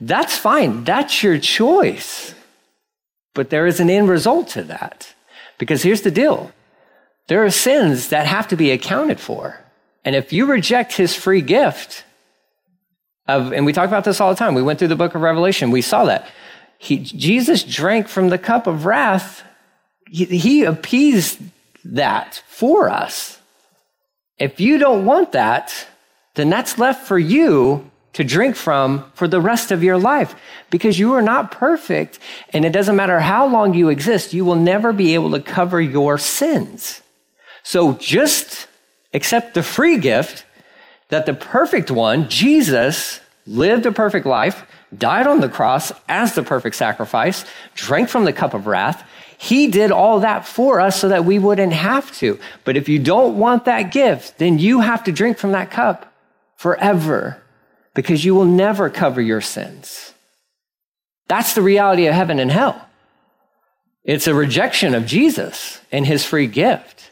that's 0.00 0.36
fine. 0.36 0.82
That's 0.82 1.22
your 1.22 1.38
choice. 1.38 2.34
But 3.34 3.50
there 3.50 3.68
is 3.68 3.78
an 3.78 3.88
end 3.88 4.08
result 4.08 4.48
to 4.48 4.64
that. 4.64 5.14
Because 5.58 5.84
here's 5.84 6.00
the 6.00 6.10
deal 6.10 6.50
there 7.28 7.44
are 7.44 7.50
sins 7.50 8.08
that 8.08 8.26
have 8.26 8.48
to 8.48 8.56
be 8.56 8.72
accounted 8.72 9.20
for. 9.20 9.60
And 10.04 10.16
if 10.16 10.32
you 10.32 10.46
reject 10.46 10.94
his 10.94 11.14
free 11.14 11.40
gift 11.40 12.02
of, 13.28 13.52
and 13.52 13.64
we 13.64 13.72
talk 13.72 13.86
about 13.86 14.02
this 14.02 14.20
all 14.20 14.30
the 14.30 14.36
time, 14.36 14.56
we 14.56 14.62
went 14.62 14.80
through 14.80 14.88
the 14.88 14.96
book 14.96 15.14
of 15.14 15.22
Revelation, 15.22 15.70
we 15.70 15.82
saw 15.82 16.04
that. 16.06 16.26
He, 16.78 16.98
Jesus 16.98 17.62
drank 17.62 18.08
from 18.08 18.30
the 18.30 18.38
cup 18.38 18.66
of 18.66 18.86
wrath. 18.86 19.44
He, 20.10 20.24
he 20.24 20.64
appeased 20.64 21.38
that 21.84 22.42
for 22.48 22.90
us. 22.90 23.38
If 24.36 24.58
you 24.58 24.78
don't 24.78 25.04
want 25.04 25.30
that, 25.30 25.86
then 26.34 26.50
that's 26.50 26.78
left 26.78 27.06
for 27.06 27.18
you 27.18 27.90
to 28.14 28.24
drink 28.24 28.56
from 28.56 29.10
for 29.14 29.28
the 29.28 29.40
rest 29.40 29.70
of 29.70 29.82
your 29.82 29.98
life 29.98 30.34
because 30.70 30.98
you 30.98 31.12
are 31.14 31.22
not 31.22 31.50
perfect. 31.50 32.18
And 32.50 32.64
it 32.64 32.72
doesn't 32.72 32.96
matter 32.96 33.20
how 33.20 33.46
long 33.46 33.74
you 33.74 33.88
exist, 33.88 34.32
you 34.32 34.44
will 34.44 34.56
never 34.56 34.92
be 34.92 35.14
able 35.14 35.32
to 35.32 35.40
cover 35.40 35.80
your 35.80 36.16
sins. 36.16 37.02
So 37.62 37.94
just 37.94 38.68
accept 39.12 39.54
the 39.54 39.62
free 39.62 39.98
gift 39.98 40.44
that 41.08 41.26
the 41.26 41.34
perfect 41.34 41.90
one, 41.90 42.28
Jesus, 42.28 43.20
lived 43.46 43.86
a 43.86 43.92
perfect 43.92 44.26
life, 44.26 44.64
died 44.96 45.26
on 45.26 45.40
the 45.40 45.48
cross 45.48 45.92
as 46.08 46.34
the 46.34 46.42
perfect 46.42 46.76
sacrifice, 46.76 47.44
drank 47.74 48.08
from 48.08 48.24
the 48.24 48.32
cup 48.32 48.54
of 48.54 48.66
wrath. 48.66 49.06
He 49.38 49.66
did 49.66 49.90
all 49.90 50.20
that 50.20 50.46
for 50.46 50.80
us 50.80 51.00
so 51.00 51.08
that 51.08 51.24
we 51.24 51.38
wouldn't 51.38 51.72
have 51.72 52.12
to. 52.18 52.38
But 52.64 52.76
if 52.76 52.88
you 52.88 52.98
don't 52.98 53.38
want 53.38 53.64
that 53.64 53.92
gift, 53.92 54.38
then 54.38 54.58
you 54.58 54.80
have 54.80 55.04
to 55.04 55.12
drink 55.12 55.36
from 55.38 55.52
that 55.52 55.70
cup 55.70 56.13
forever 56.64 57.42
because 57.92 58.24
you 58.24 58.34
will 58.34 58.46
never 58.46 58.88
cover 58.88 59.20
your 59.20 59.42
sins. 59.42 60.14
That's 61.28 61.52
the 61.52 61.60
reality 61.60 62.06
of 62.06 62.14
heaven 62.14 62.38
and 62.38 62.50
hell. 62.50 62.88
It's 64.02 64.26
a 64.26 64.34
rejection 64.34 64.94
of 64.94 65.04
Jesus 65.04 65.82
and 65.92 66.06
his 66.06 66.24
free 66.24 66.46
gift. 66.46 67.10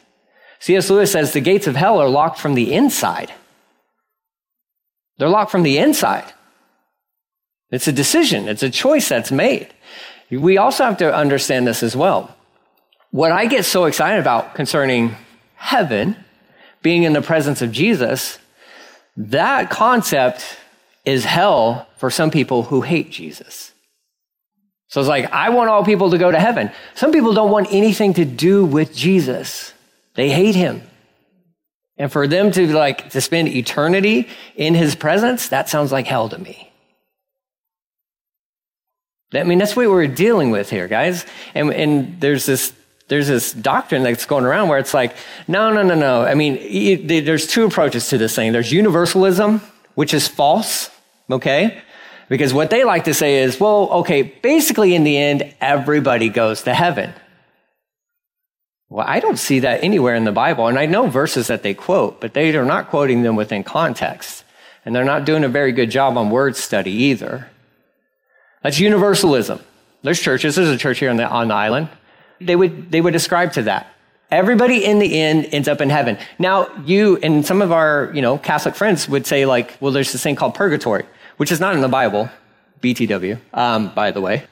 C.S. 0.57 0.89
Lewis 0.89 1.11
says 1.11 1.33
the 1.33 1.39
gates 1.39 1.67
of 1.67 1.75
hell 1.75 1.99
are 1.99 2.09
locked 2.09 2.39
from 2.39 2.55
the 2.55 2.73
inside. 2.73 3.31
They're 5.19 5.29
locked 5.29 5.51
from 5.51 5.61
the 5.61 5.77
inside. 5.77 6.33
It's 7.69 7.87
a 7.87 7.91
decision, 7.91 8.47
it's 8.47 8.63
a 8.63 8.71
choice 8.71 9.07
that's 9.07 9.31
made. 9.31 9.71
We 10.31 10.57
also 10.57 10.83
have 10.83 10.97
to 10.97 11.13
understand 11.13 11.67
this 11.67 11.83
as 11.83 11.95
well. 11.95 12.35
What 13.11 13.31
I 13.31 13.45
get 13.45 13.65
so 13.65 13.85
excited 13.85 14.19
about 14.19 14.55
concerning 14.55 15.15
heaven, 15.57 16.15
being 16.81 17.03
in 17.03 17.13
the 17.13 17.21
presence 17.21 17.61
of 17.61 17.71
Jesus, 17.71 18.39
that 19.15 19.69
concept 19.69 20.57
is 21.05 21.25
hell 21.25 21.87
for 21.97 22.09
some 22.09 22.31
people 22.31 22.63
who 22.63 22.81
hate 22.81 23.11
Jesus. 23.11 23.71
So 24.87 24.99
it's 24.99 25.09
like, 25.09 25.31
I 25.31 25.49
want 25.49 25.69
all 25.69 25.83
people 25.83 26.11
to 26.11 26.17
go 26.17 26.31
to 26.31 26.39
heaven. 26.39 26.71
Some 26.93 27.11
people 27.11 27.33
don't 27.33 27.51
want 27.51 27.67
anything 27.71 28.13
to 28.15 28.25
do 28.25 28.63
with 28.65 28.93
Jesus. 28.93 29.73
They 30.15 30.29
hate 30.29 30.55
him. 30.55 30.81
And 31.97 32.11
for 32.11 32.27
them 32.27 32.51
to 32.51 32.73
like 32.73 33.09
to 33.11 33.21
spend 33.21 33.49
eternity 33.49 34.27
in 34.55 34.75
his 34.75 34.95
presence, 34.95 35.49
that 35.49 35.69
sounds 35.69 35.91
like 35.91 36.07
hell 36.07 36.29
to 36.29 36.37
me. 36.37 36.71
I 39.33 39.43
mean, 39.43 39.57
that's 39.57 39.75
what 39.75 39.89
we're 39.89 40.07
dealing 40.07 40.51
with 40.51 40.69
here, 40.69 40.87
guys. 40.87 41.25
And, 41.55 41.73
and 41.73 42.21
there's 42.21 42.45
this 42.45 42.71
there's 43.07 43.27
this 43.27 43.53
doctrine 43.53 44.03
that's 44.03 44.25
going 44.25 44.45
around 44.45 44.69
where 44.69 44.79
it's 44.79 44.93
like, 44.93 45.15
no, 45.47 45.71
no, 45.73 45.83
no, 45.83 45.95
no. 45.95 46.23
I 46.23 46.35
mean, 46.35 47.05
there's 47.07 47.47
two 47.47 47.65
approaches 47.65 48.09
to 48.09 48.17
this 48.17 48.35
thing. 48.35 48.53
There's 48.53 48.71
universalism, 48.71 49.61
which 49.95 50.13
is 50.13 50.27
false, 50.27 50.89
okay? 51.29 51.81
Because 52.29 52.53
what 52.53 52.69
they 52.69 52.83
like 52.83 53.03
to 53.03 53.13
say 53.13 53.43
is, 53.43 53.59
well, 53.59 53.89
okay, 53.91 54.21
basically 54.21 54.95
in 54.95 55.03
the 55.03 55.17
end, 55.17 55.53
everybody 55.59 56.29
goes 56.29 56.63
to 56.63 56.73
heaven. 56.73 57.13
Well, 58.89 59.05
I 59.07 59.19
don't 59.19 59.37
see 59.37 59.59
that 59.59 59.83
anywhere 59.83 60.15
in 60.15 60.23
the 60.23 60.31
Bible. 60.31 60.67
And 60.67 60.79
I 60.79 60.85
know 60.85 61.07
verses 61.07 61.47
that 61.47 61.63
they 61.63 61.73
quote, 61.73 62.21
but 62.21 62.33
they 62.33 62.55
are 62.55 62.65
not 62.65 62.89
quoting 62.89 63.23
them 63.23 63.35
within 63.35 63.63
context. 63.63 64.45
And 64.85 64.95
they're 64.95 65.03
not 65.03 65.25
doing 65.25 65.43
a 65.43 65.49
very 65.49 65.71
good 65.71 65.91
job 65.91 66.17
on 66.17 66.29
word 66.29 66.55
study 66.55 66.91
either. 66.91 67.49
That's 68.61 68.79
universalism. 68.79 69.59
There's 70.03 70.21
churches. 70.21 70.55
There's 70.55 70.69
a 70.69 70.77
church 70.77 70.99
here 70.99 71.09
on 71.09 71.17
the, 71.17 71.27
on 71.27 71.47
the 71.49 71.53
island. 71.53 71.89
They 72.39 72.55
would, 72.55 72.91
they 72.91 73.01
would 73.01 73.15
ascribe 73.15 73.53
to 73.53 73.63
that. 73.63 73.93
Everybody 74.31 74.83
in 74.83 74.99
the 74.99 75.19
end 75.19 75.47
ends 75.51 75.67
up 75.67 75.79
in 75.79 75.89
heaven. 75.89 76.17
Now, 76.39 76.67
you 76.85 77.17
and 77.17 77.45
some 77.45 77.61
of 77.61 77.71
our, 77.71 78.11
you 78.15 78.21
know, 78.21 78.37
Catholic 78.37 78.75
friends 78.75 79.07
would 79.07 79.27
say 79.27 79.45
like, 79.45 79.77
well, 79.79 79.91
there's 79.91 80.11
this 80.11 80.23
thing 80.23 80.35
called 80.35 80.55
purgatory, 80.55 81.05
which 81.37 81.51
is 81.51 81.59
not 81.59 81.75
in 81.75 81.81
the 81.81 81.87
Bible. 81.87 82.29
BTW, 82.81 83.39
um, 83.53 83.93
by 83.93 84.11
the 84.11 84.21
way. 84.21 84.43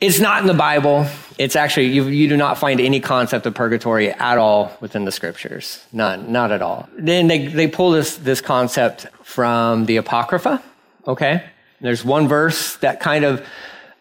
It's 0.00 0.18
not 0.18 0.40
in 0.40 0.46
the 0.46 0.54
Bible. 0.54 1.06
It's 1.38 1.56
actually, 1.56 1.88
you, 1.88 2.08
you, 2.08 2.28
do 2.28 2.36
not 2.36 2.58
find 2.58 2.80
any 2.80 3.00
concept 3.00 3.44
of 3.46 3.54
purgatory 3.54 4.10
at 4.10 4.38
all 4.38 4.76
within 4.80 5.04
the 5.04 5.12
scriptures. 5.12 5.84
None, 5.92 6.32
not 6.32 6.52
at 6.52 6.62
all. 6.62 6.88
Then 6.96 7.28
they, 7.28 7.46
they 7.46 7.68
pull 7.68 7.90
this, 7.90 8.16
this 8.16 8.40
concept 8.40 9.06
from 9.22 9.86
the 9.86 9.98
Apocrypha, 9.98 10.62
okay? 11.06 11.44
There's 11.82 12.04
one 12.04 12.28
verse 12.28 12.76
that 12.76 13.00
kind 13.00 13.24
of 13.24 13.46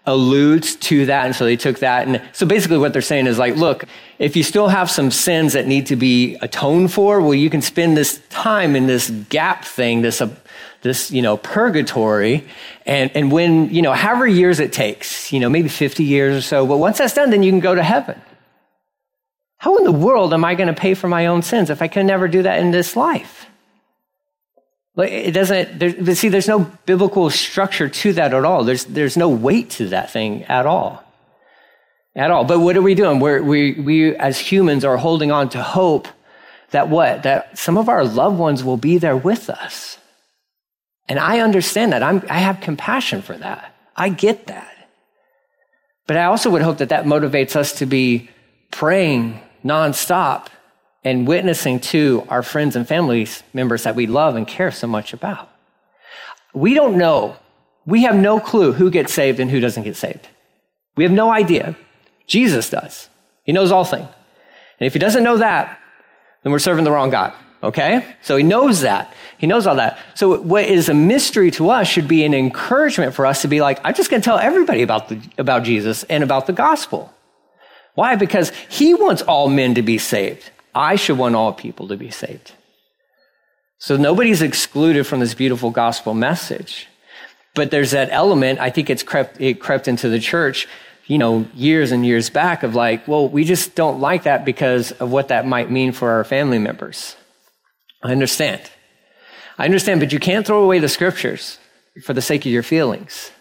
alludes 0.10 0.76
to 0.76 1.06
that, 1.06 1.26
and 1.26 1.36
so 1.36 1.46
they 1.46 1.56
took 1.56 1.80
that. 1.80 2.08
And 2.08 2.22
so 2.34 2.46
basically 2.46 2.78
what 2.78 2.94
they're 2.94 3.02
saying 3.02 3.28
is 3.28 3.38
like, 3.38 3.56
look, 3.56 3.86
if 4.18 4.36
you 4.36 4.44
still 4.44 4.68
have 4.68 4.90
some 4.90 5.12
sins 5.12 5.54
that 5.54 5.68
need 5.68 5.86
to 5.88 5.96
be 5.96 6.36
atoned 6.42 6.92
for, 6.92 7.22
well, 7.22 7.36
you 7.36 7.50
can 7.50 7.62
spend 7.62 7.96
this 7.96 8.22
time 8.30 8.76
in 8.76 8.88
this 8.88 9.10
gap 9.30 9.64
thing, 9.64 10.02
this, 10.02 10.20
uh, 10.20 10.30
this, 10.82 11.12
you 11.12 11.22
know, 11.22 11.38
purgatory. 11.38 12.46
And, 12.86 13.12
and 13.16 13.32
when, 13.32 13.74
you 13.74 13.82
know, 13.82 13.94
however 13.94 14.28
years 14.28 14.60
it 14.60 14.74
takes, 14.74 15.32
you 15.32 15.40
know, 15.40 15.50
maybe 15.50 15.70
50 15.70 16.04
years 16.04 16.36
or 16.36 16.42
so, 16.42 16.66
but 16.66 16.78
once 16.78 16.98
that's 16.98 17.14
done, 17.14 17.30
then 17.30 17.44
you 17.44 17.52
can 17.52 17.60
go 17.60 17.76
to 17.76 17.84
heaven. 17.84 18.20
How 19.60 19.78
in 19.78 19.84
the 19.84 19.92
world 19.92 20.34
am 20.34 20.44
I 20.44 20.56
going 20.56 20.74
to 20.74 20.80
pay 20.80 20.94
for 20.94 21.08
my 21.08 21.28
own 21.28 21.42
sins 21.42 21.70
if 21.70 21.82
I 21.82 21.88
can 21.88 22.08
never 22.08 22.28
do 22.28 22.44
that 22.44 22.60
in 22.60 22.72
this 22.72 22.96
life? 22.96 23.46
It 25.00 25.32
doesn't, 25.32 25.80
there, 25.80 26.16
see, 26.16 26.30
there's 26.30 26.48
no 26.48 26.72
biblical 26.86 27.30
structure 27.30 27.88
to 27.88 28.14
that 28.14 28.34
at 28.34 28.46
all. 28.46 28.64
There's, 28.64 28.86
there's 28.86 29.18
no 29.18 29.30
weight 29.30 29.70
to 29.72 29.90
that 29.90 30.12
thing 30.12 30.44
at 30.44 30.66
all. 30.66 31.04
At 32.16 32.32
all. 32.32 32.44
But 32.44 32.60
what 32.60 32.76
are 32.76 32.82
we 32.82 32.96
doing? 32.96 33.20
We're, 33.20 33.42
we, 33.42 33.74
we, 33.74 34.16
as 34.16 34.40
humans, 34.40 34.84
are 34.84 34.98
holding 34.98 35.32
on 35.32 35.50
to 35.50 35.62
hope 35.62 36.08
that 36.72 36.90
what? 36.90 37.24
That 37.24 37.58
some 37.58 37.78
of 37.78 37.88
our 37.88 38.04
loved 38.04 38.38
ones 38.38 38.64
will 38.64 38.78
be 38.78 38.98
there 38.98 39.18
with 39.18 39.50
us. 39.50 39.98
And 41.08 41.20
I 41.20 41.40
understand 41.40 41.94
that. 41.94 42.04
I'm, 42.04 42.24
I 42.30 42.40
have 42.40 42.62
compassion 42.62 43.22
for 43.22 43.38
that. 43.38 43.76
I 43.96 44.10
get 44.10 44.48
that. 44.48 44.90
But 46.08 46.18
I 46.18 46.26
also 46.26 46.50
would 46.50 46.62
hope 46.62 46.80
that 46.80 46.90
that 46.90 47.06
motivates 47.06 47.56
us 47.56 47.74
to 47.74 47.86
be 47.86 48.30
praying 48.72 49.40
nonstop 49.64 50.48
and 51.04 51.28
witnessing 51.28 51.80
to 51.80 52.26
our 52.30 52.44
friends 52.44 52.76
and 52.76 52.88
family 52.88 53.28
members 53.54 53.84
that 53.84 53.96
we 53.96 54.08
love 54.08 54.36
and 54.36 54.48
care 54.48 54.72
so 54.72 54.88
much 54.88 55.14
about. 55.14 55.50
We 56.54 56.74
don't 56.74 56.98
know. 56.98 57.38
We 57.86 58.04
have 58.04 58.16
no 58.16 58.40
clue 58.40 58.74
who 58.74 58.92
gets 58.92 59.14
saved 59.14 59.40
and 59.40 59.50
who 59.50 59.60
doesn't 59.60 59.84
get 59.84 59.96
saved. 59.96 60.28
We 60.98 61.04
have 61.04 61.14
no 61.14 61.32
idea. 61.32 61.76
Jesus 62.28 62.70
does. 62.70 63.10
He 63.44 63.52
knows 63.52 63.72
all 63.72 63.86
things. 63.86 64.08
And 64.80 64.88
if 64.88 64.94
he 64.94 65.00
doesn't 65.00 65.24
know 65.24 65.38
that, 65.38 65.80
then 66.44 66.52
we're 66.52 66.60
serving 66.60 66.84
the 66.84 66.92
wrong 66.92 67.10
God. 67.10 67.34
Okay? 67.62 68.06
So 68.22 68.38
he 68.38 68.44
knows 68.44 68.82
that. 68.82 69.14
He 69.38 69.48
knows 69.48 69.68
all 69.68 69.76
that. 69.76 69.98
So 70.16 70.40
what 70.42 70.66
is 70.66 70.90
a 70.90 70.94
mystery 70.94 71.52
to 71.52 71.70
us 71.70 71.88
should 71.88 72.08
be 72.08 72.24
an 72.24 72.34
encouragement 72.34 73.14
for 73.14 73.26
us 73.26 73.42
to 73.42 73.48
be 73.48 73.62
like, 73.62 73.80
I'm 73.84 73.94
just 73.94 74.10
going 74.10 74.22
to 74.22 74.26
tell 74.26 74.38
everybody 74.38 74.82
about, 74.82 75.10
the, 75.10 75.22
about 75.38 75.64
Jesus 75.64 76.04
and 76.04 76.24
about 76.24 76.48
the 76.48 76.54
gospel. 76.54 77.14
Why? 77.96 78.16
Because 78.16 78.52
he 78.70 78.94
wants 78.94 79.22
all 79.22 79.50
men 79.50 79.76
to 79.76 79.82
be 79.82 79.98
saved. 79.98 80.52
I 80.74 80.96
should 80.96 81.18
want 81.18 81.36
all 81.36 81.54
people 81.54 81.88
to 81.88 81.98
be 81.98 82.12
saved. 82.12 82.54
So 83.80 83.96
nobody's 83.98 84.42
excluded 84.42 85.08
from 85.08 85.20
this 85.22 85.34
beautiful 85.34 85.72
gospel 85.72 86.14
message. 86.14 86.88
But 87.56 87.72
there's 87.72 87.92
that 87.92 88.10
element, 88.12 88.60
I 88.60 88.70
think 88.70 88.90
it's 88.90 89.04
crept, 89.04 89.42
it 89.42 89.60
crept 89.60 89.88
into 89.88 90.10
the 90.10 90.20
church, 90.20 90.68
you 91.08 91.18
know, 91.18 91.46
years 91.56 91.92
and 91.92 92.06
years 92.06 92.30
back 92.30 92.62
of 92.64 92.76
like, 92.76 93.08
well, 93.08 93.28
we 93.28 93.44
just 93.44 93.74
don't 93.74 94.00
like 94.00 94.24
that 94.24 94.46
because 94.46 94.92
of 94.94 95.12
what 95.12 95.30
that 95.30 95.48
might 95.48 95.72
mean 95.72 95.92
for 95.92 96.12
our 96.12 96.24
family 96.24 96.60
members. 96.60 97.16
I 98.04 98.12
understand. 98.12 98.62
I 99.58 99.66
understand, 99.66 100.00
but 100.00 100.14
you 100.14 100.20
can't 100.20 100.46
throw 100.46 100.64
away 100.64 100.80
the 100.80 100.88
scriptures 100.88 101.58
for 102.04 102.14
the 102.14 102.22
sake 102.22 102.46
of 102.46 102.52
your 102.52 102.64
feelings. 102.64 103.32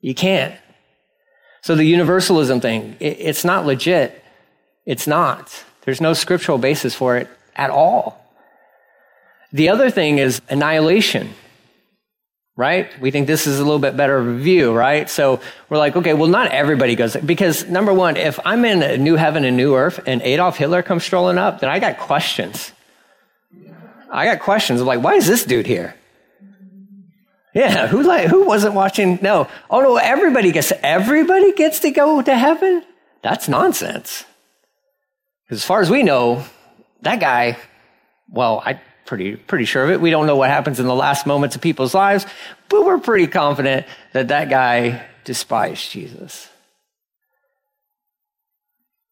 You 0.00 0.14
can't. 0.14 0.54
So 1.62 1.74
the 1.74 1.84
universalism 1.84 2.60
thing, 2.60 2.96
it's 3.00 3.44
not 3.44 3.66
legit. 3.66 4.24
It's 4.86 5.06
not. 5.06 5.64
There's 5.90 6.00
no 6.00 6.12
scriptural 6.12 6.56
basis 6.56 6.94
for 6.94 7.16
it 7.16 7.28
at 7.56 7.70
all. 7.70 8.24
The 9.52 9.70
other 9.70 9.90
thing 9.90 10.18
is 10.18 10.40
annihilation, 10.48 11.30
right? 12.54 12.88
We 13.00 13.10
think 13.10 13.26
this 13.26 13.48
is 13.48 13.58
a 13.58 13.64
little 13.64 13.80
bit 13.80 13.96
better 13.96 14.16
of 14.16 14.28
a 14.28 14.36
view, 14.36 14.72
right? 14.72 15.10
So 15.10 15.40
we're 15.68 15.78
like, 15.78 15.96
okay, 15.96 16.14
well, 16.14 16.28
not 16.28 16.52
everybody 16.52 16.94
goes 16.94 17.14
there. 17.14 17.22
Because 17.22 17.68
number 17.68 17.92
one, 17.92 18.16
if 18.16 18.38
I'm 18.44 18.64
in 18.64 18.84
a 18.84 18.98
new 18.98 19.16
heaven 19.16 19.44
and 19.44 19.56
new 19.56 19.74
earth 19.74 19.98
and 20.06 20.22
Adolf 20.22 20.58
Hitler 20.58 20.84
comes 20.84 21.02
strolling 21.02 21.38
up, 21.38 21.58
then 21.58 21.68
I 21.68 21.80
got 21.80 21.98
questions. 21.98 22.70
I 24.08 24.26
got 24.26 24.38
questions 24.38 24.80
of 24.80 24.86
like, 24.86 25.02
why 25.02 25.14
is 25.14 25.26
this 25.26 25.42
dude 25.42 25.66
here? 25.66 25.96
Yeah, 27.52 27.88
who 27.88 28.04
like 28.04 28.28
who 28.28 28.44
wasn't 28.44 28.74
watching? 28.74 29.18
No. 29.22 29.48
Oh 29.68 29.80
no, 29.80 29.96
everybody 29.96 30.52
gets 30.52 30.72
everybody 30.84 31.50
gets 31.50 31.80
to 31.80 31.90
go 31.90 32.22
to 32.22 32.38
heaven? 32.38 32.84
That's 33.22 33.48
nonsense. 33.48 34.24
As 35.50 35.64
far 35.64 35.80
as 35.80 35.90
we 35.90 36.02
know, 36.02 36.44
that 37.02 37.18
guy, 37.18 37.58
well, 38.28 38.62
I'm 38.64 38.78
pretty, 39.04 39.34
pretty 39.34 39.64
sure 39.64 39.84
of 39.84 39.90
it. 39.90 40.00
We 40.00 40.10
don't 40.10 40.26
know 40.26 40.36
what 40.36 40.48
happens 40.48 40.78
in 40.78 40.86
the 40.86 40.94
last 40.94 41.26
moments 41.26 41.56
of 41.56 41.62
people's 41.62 41.94
lives, 41.94 42.24
but 42.68 42.84
we're 42.84 42.98
pretty 42.98 43.26
confident 43.26 43.86
that 44.12 44.28
that 44.28 44.48
guy 44.48 45.04
despised 45.24 45.90
Jesus. 45.90 46.48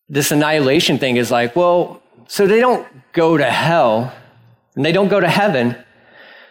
This 0.08 0.30
annihilation 0.30 0.98
thing 0.98 1.16
is 1.16 1.30
like, 1.30 1.56
well, 1.56 2.00
so 2.28 2.46
they 2.46 2.60
don't 2.60 2.86
go 3.12 3.36
to 3.36 3.44
hell 3.44 4.12
and 4.76 4.84
they 4.84 4.92
don't 4.92 5.08
go 5.08 5.18
to 5.18 5.28
heaven. 5.28 5.76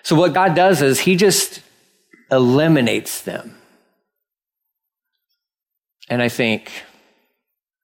So 0.03 0.15
what 0.15 0.33
God 0.33 0.53
does 0.53 0.81
is 0.81 0.99
he 0.99 1.15
just 1.15 1.61
eliminates 2.29 3.21
them. 3.21 3.55
And 6.09 6.21
I 6.21 6.29
think, 6.29 6.71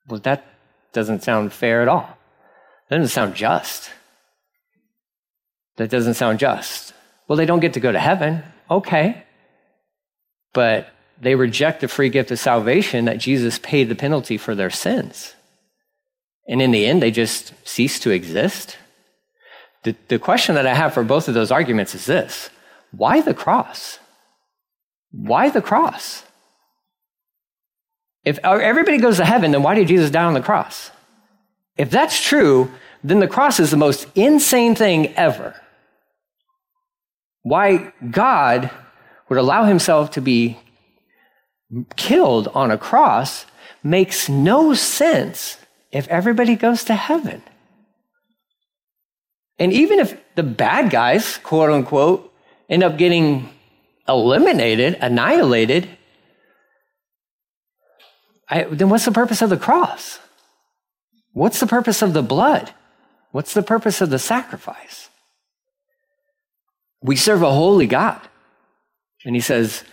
well, 0.07 0.19
that 0.21 0.52
doesn't 0.93 1.23
sound 1.23 1.51
fair 1.53 1.81
at 1.81 1.87
all. 1.87 2.17
That 2.89 2.97
doesn't 2.97 3.13
sound 3.13 3.35
just. 3.35 3.89
That 5.77 5.89
doesn't 5.89 6.13
sound 6.13 6.39
just. 6.39 6.93
Well, 7.27 7.37
they 7.37 7.45
don't 7.45 7.59
get 7.59 7.73
to 7.73 7.79
go 7.79 7.91
to 7.91 7.99
heaven. 7.99 8.43
Okay. 8.69 9.23
But 10.53 10.89
they 11.19 11.35
reject 11.35 11.81
the 11.81 11.87
free 11.87 12.09
gift 12.09 12.31
of 12.31 12.39
salvation 12.39 13.05
that 13.05 13.17
Jesus 13.17 13.59
paid 13.59 13.89
the 13.89 13.95
penalty 13.95 14.37
for 14.37 14.55
their 14.55 14.69
sins. 14.69 15.35
And 16.47 16.61
in 16.61 16.71
the 16.71 16.85
end, 16.85 17.01
they 17.01 17.11
just 17.11 17.53
cease 17.67 17.99
to 17.99 18.11
exist. 18.11 18.77
The, 19.83 19.95
the 20.07 20.19
question 20.19 20.55
that 20.55 20.67
I 20.67 20.73
have 20.73 20.93
for 20.93 21.03
both 21.03 21.27
of 21.27 21.33
those 21.33 21.51
arguments 21.51 21.95
is 21.95 22.05
this 22.05 22.49
why 22.91 23.21
the 23.21 23.33
cross? 23.33 23.99
Why 25.11 25.49
the 25.49 25.61
cross? 25.61 26.23
If 28.23 28.39
everybody 28.39 28.97
goes 28.97 29.17
to 29.17 29.25
heaven, 29.25 29.51
then 29.51 29.63
why 29.63 29.75
did 29.75 29.87
Jesus 29.87 30.09
die 30.09 30.23
on 30.23 30.33
the 30.33 30.41
cross? 30.41 30.91
If 31.77 31.89
that's 31.89 32.21
true, 32.21 32.71
then 33.03 33.19
the 33.19 33.27
cross 33.27 33.59
is 33.59 33.71
the 33.71 33.77
most 33.77 34.07
insane 34.15 34.75
thing 34.75 35.13
ever. 35.15 35.59
Why 37.41 37.91
God 38.09 38.71
would 39.27 39.37
allow 39.37 39.65
himself 39.65 40.11
to 40.11 40.21
be 40.21 40.57
killed 41.95 42.47
on 42.49 42.71
a 42.71 42.77
cross 42.77 43.45
makes 43.83 44.29
no 44.29 44.73
sense 44.73 45.57
if 45.91 46.07
everybody 46.07 46.55
goes 46.55 46.85
to 46.85 46.95
heaven. 46.95 47.43
And 49.59 49.73
even 49.73 49.99
if 49.99 50.17
the 50.35 50.43
bad 50.43 50.89
guys, 50.89 51.37
quote 51.37 51.69
unquote, 51.69 52.33
end 52.69 52.83
up 52.83 52.97
getting 52.97 53.49
eliminated, 54.07 54.97
annihilated, 55.01 55.89
I, 58.49 58.63
then 58.63 58.89
what's 58.89 59.05
the 59.05 59.11
purpose 59.11 59.41
of 59.41 59.49
the 59.49 59.57
cross? 59.57 60.19
What's 61.33 61.59
the 61.59 61.67
purpose 61.67 62.01
of 62.01 62.13
the 62.13 62.21
blood? 62.21 62.73
What's 63.31 63.53
the 63.53 63.63
purpose 63.63 64.01
of 64.01 64.09
the 64.09 64.19
sacrifice? 64.19 65.09
We 67.01 67.15
serve 67.15 67.41
a 67.41 67.51
holy 67.51 67.87
God. 67.87 68.21
And 69.25 69.35
he 69.35 69.41
says, 69.41 69.83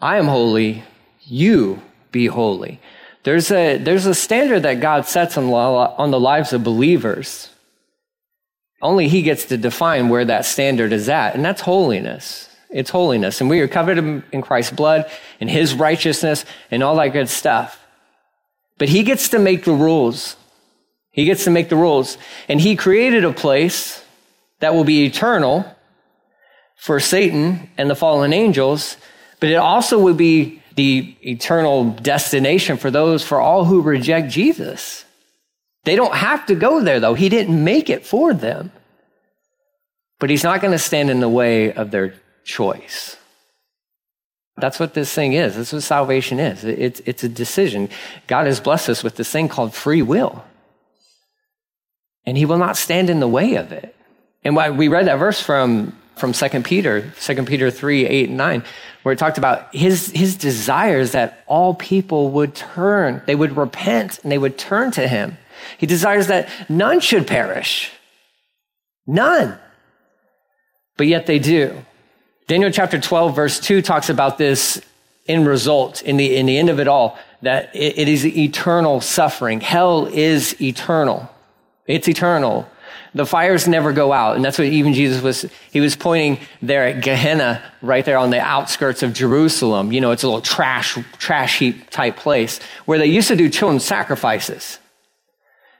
I 0.00 0.18
am 0.18 0.26
holy, 0.26 0.84
you 1.22 1.82
be 2.12 2.26
holy. 2.26 2.80
There's 3.22 3.50
a, 3.50 3.78
there's 3.78 4.06
a 4.06 4.14
standard 4.14 4.64
that 4.64 4.80
God 4.80 5.06
sets 5.06 5.38
on, 5.38 5.44
on 5.46 6.10
the 6.10 6.20
lives 6.20 6.52
of 6.52 6.62
believers. 6.62 7.48
Only 8.82 9.08
he 9.08 9.22
gets 9.22 9.46
to 9.46 9.56
define 9.56 10.10
where 10.10 10.26
that 10.26 10.44
standard 10.44 10.92
is 10.92 11.08
at, 11.08 11.34
and 11.34 11.42
that's 11.42 11.62
holiness. 11.62 12.50
It's 12.68 12.90
holiness. 12.90 13.40
And 13.40 13.48
we 13.48 13.60
are 13.60 13.68
covered 13.68 13.98
in 13.98 14.42
Christ's 14.42 14.72
blood 14.72 15.10
and 15.40 15.48
his 15.48 15.74
righteousness 15.74 16.44
and 16.70 16.82
all 16.82 16.96
that 16.96 17.12
good 17.12 17.28
stuff. 17.28 17.80
But 18.78 18.88
he 18.88 19.02
gets 19.02 19.28
to 19.30 19.38
make 19.38 19.64
the 19.64 19.72
rules. 19.72 20.36
He 21.10 21.24
gets 21.24 21.44
to 21.44 21.50
make 21.50 21.68
the 21.68 21.76
rules. 21.76 22.18
And 22.48 22.60
he 22.60 22.76
created 22.76 23.24
a 23.24 23.32
place 23.32 24.04
that 24.60 24.74
will 24.74 24.84
be 24.84 25.04
eternal 25.04 25.64
for 26.76 27.00
Satan 27.00 27.70
and 27.78 27.88
the 27.88 27.94
fallen 27.94 28.32
angels, 28.32 28.96
but 29.40 29.48
it 29.48 29.56
also 29.56 29.98
will 29.98 30.14
be 30.14 30.62
the 30.76 31.16
eternal 31.22 31.90
destination 31.90 32.76
for 32.76 32.90
those, 32.90 33.22
for 33.22 33.40
all 33.40 33.64
who 33.64 33.80
reject 33.80 34.30
Jesus. 34.30 35.04
They 35.84 35.96
don't 35.96 36.14
have 36.14 36.46
to 36.46 36.54
go 36.54 36.80
there, 36.80 36.98
though. 36.98 37.14
He 37.14 37.28
didn't 37.28 37.62
make 37.62 37.88
it 37.90 38.04
for 38.04 38.34
them. 38.34 38.72
But 40.18 40.30
he's 40.30 40.44
not 40.44 40.60
going 40.60 40.72
to 40.72 40.78
stand 40.78 41.10
in 41.10 41.20
the 41.20 41.28
way 41.28 41.72
of 41.72 41.90
their 41.90 42.14
choice. 42.44 43.16
That's 44.56 44.78
what 44.78 44.94
this 44.94 45.12
thing 45.12 45.32
is. 45.32 45.56
That's 45.56 45.72
what 45.72 45.82
salvation 45.82 46.38
is. 46.38 46.64
It's, 46.64 47.00
it's 47.06 47.24
a 47.24 47.28
decision. 47.28 47.88
God 48.26 48.46
has 48.46 48.60
blessed 48.60 48.88
us 48.88 49.02
with 49.02 49.16
this 49.16 49.30
thing 49.30 49.48
called 49.48 49.74
free 49.74 50.02
will. 50.02 50.44
And 52.24 52.38
he 52.38 52.46
will 52.46 52.58
not 52.58 52.76
stand 52.76 53.10
in 53.10 53.20
the 53.20 53.28
way 53.28 53.56
of 53.56 53.72
it. 53.72 53.94
And 54.44 54.54
why 54.54 54.70
we 54.70 54.88
read 54.88 55.06
that 55.06 55.16
verse 55.16 55.40
from, 55.40 55.98
from 56.16 56.32
2 56.32 56.62
Peter, 56.62 57.12
2 57.20 57.44
Peter 57.44 57.70
3, 57.70 58.06
8, 58.06 58.28
and 58.28 58.38
9, 58.38 58.64
where 59.02 59.12
it 59.12 59.18
talked 59.18 59.38
about 59.38 59.74
his, 59.74 60.10
his 60.10 60.36
desires 60.36 61.12
that 61.12 61.42
all 61.46 61.74
people 61.74 62.30
would 62.30 62.54
turn, 62.54 63.22
they 63.26 63.34
would 63.34 63.56
repent 63.56 64.20
and 64.22 64.30
they 64.30 64.38
would 64.38 64.56
turn 64.56 64.90
to 64.92 65.08
him. 65.08 65.36
He 65.78 65.86
desires 65.86 66.28
that 66.28 66.48
none 66.68 67.00
should 67.00 67.26
perish. 67.26 67.90
None. 69.06 69.58
But 70.96 71.06
yet 71.06 71.26
they 71.26 71.38
do. 71.38 71.84
Daniel 72.46 72.70
chapter 72.70 73.00
12, 73.00 73.34
verse 73.34 73.58
2 73.58 73.80
talks 73.80 74.10
about 74.10 74.36
this 74.36 74.80
in 75.26 75.46
result, 75.46 76.02
in 76.02 76.18
the, 76.18 76.36
in 76.36 76.44
the 76.44 76.58
end 76.58 76.68
of 76.68 76.78
it 76.78 76.88
all, 76.88 77.18
that 77.40 77.74
it, 77.74 77.98
it 77.98 78.08
is 78.08 78.26
eternal 78.26 79.00
suffering. 79.00 79.60
Hell 79.60 80.06
is 80.06 80.60
eternal. 80.60 81.30
It's 81.86 82.06
eternal. 82.06 82.68
The 83.14 83.24
fires 83.24 83.66
never 83.66 83.92
go 83.92 84.12
out. 84.12 84.36
And 84.36 84.44
that's 84.44 84.58
what 84.58 84.66
even 84.66 84.92
Jesus 84.92 85.22
was, 85.22 85.46
he 85.70 85.80
was 85.80 85.96
pointing 85.96 86.38
there 86.60 86.86
at 86.86 87.02
Gehenna, 87.02 87.62
right 87.80 88.04
there 88.04 88.18
on 88.18 88.30
the 88.30 88.40
outskirts 88.40 89.02
of 89.02 89.14
Jerusalem. 89.14 89.92
You 89.92 90.02
know, 90.02 90.10
it's 90.10 90.22
a 90.22 90.26
little 90.26 90.42
trash, 90.42 90.98
trash 91.18 91.58
heap 91.60 91.88
type 91.90 92.16
place 92.16 92.60
where 92.84 92.98
they 92.98 93.06
used 93.06 93.28
to 93.28 93.36
do 93.36 93.48
children's 93.48 93.84
sacrifices. 93.84 94.78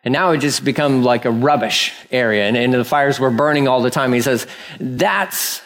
And 0.04 0.12
now 0.12 0.30
it 0.30 0.38
just 0.38 0.64
become 0.64 1.02
like 1.02 1.24
a 1.24 1.30
rubbish 1.30 1.92
area. 2.10 2.46
And, 2.46 2.56
and 2.56 2.72
the 2.72 2.84
fires 2.84 3.18
were 3.18 3.30
burning 3.30 3.68
all 3.68 3.82
the 3.82 3.90
time. 3.90 4.12
He 4.12 4.20
says, 4.20 4.46
that's 4.78 5.60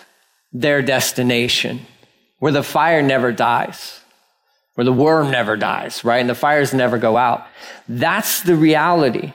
their 0.52 0.82
destination, 0.82 1.80
where 2.38 2.52
the 2.52 2.62
fire 2.62 3.02
never 3.02 3.32
dies, 3.32 4.00
where 4.74 4.84
the 4.84 4.92
worm 4.92 5.30
never 5.30 5.56
dies, 5.56 6.04
right? 6.04 6.18
And 6.18 6.30
the 6.30 6.34
fires 6.34 6.72
never 6.72 6.98
go 6.98 7.16
out. 7.16 7.46
That's 7.88 8.42
the 8.42 8.56
reality 8.56 9.32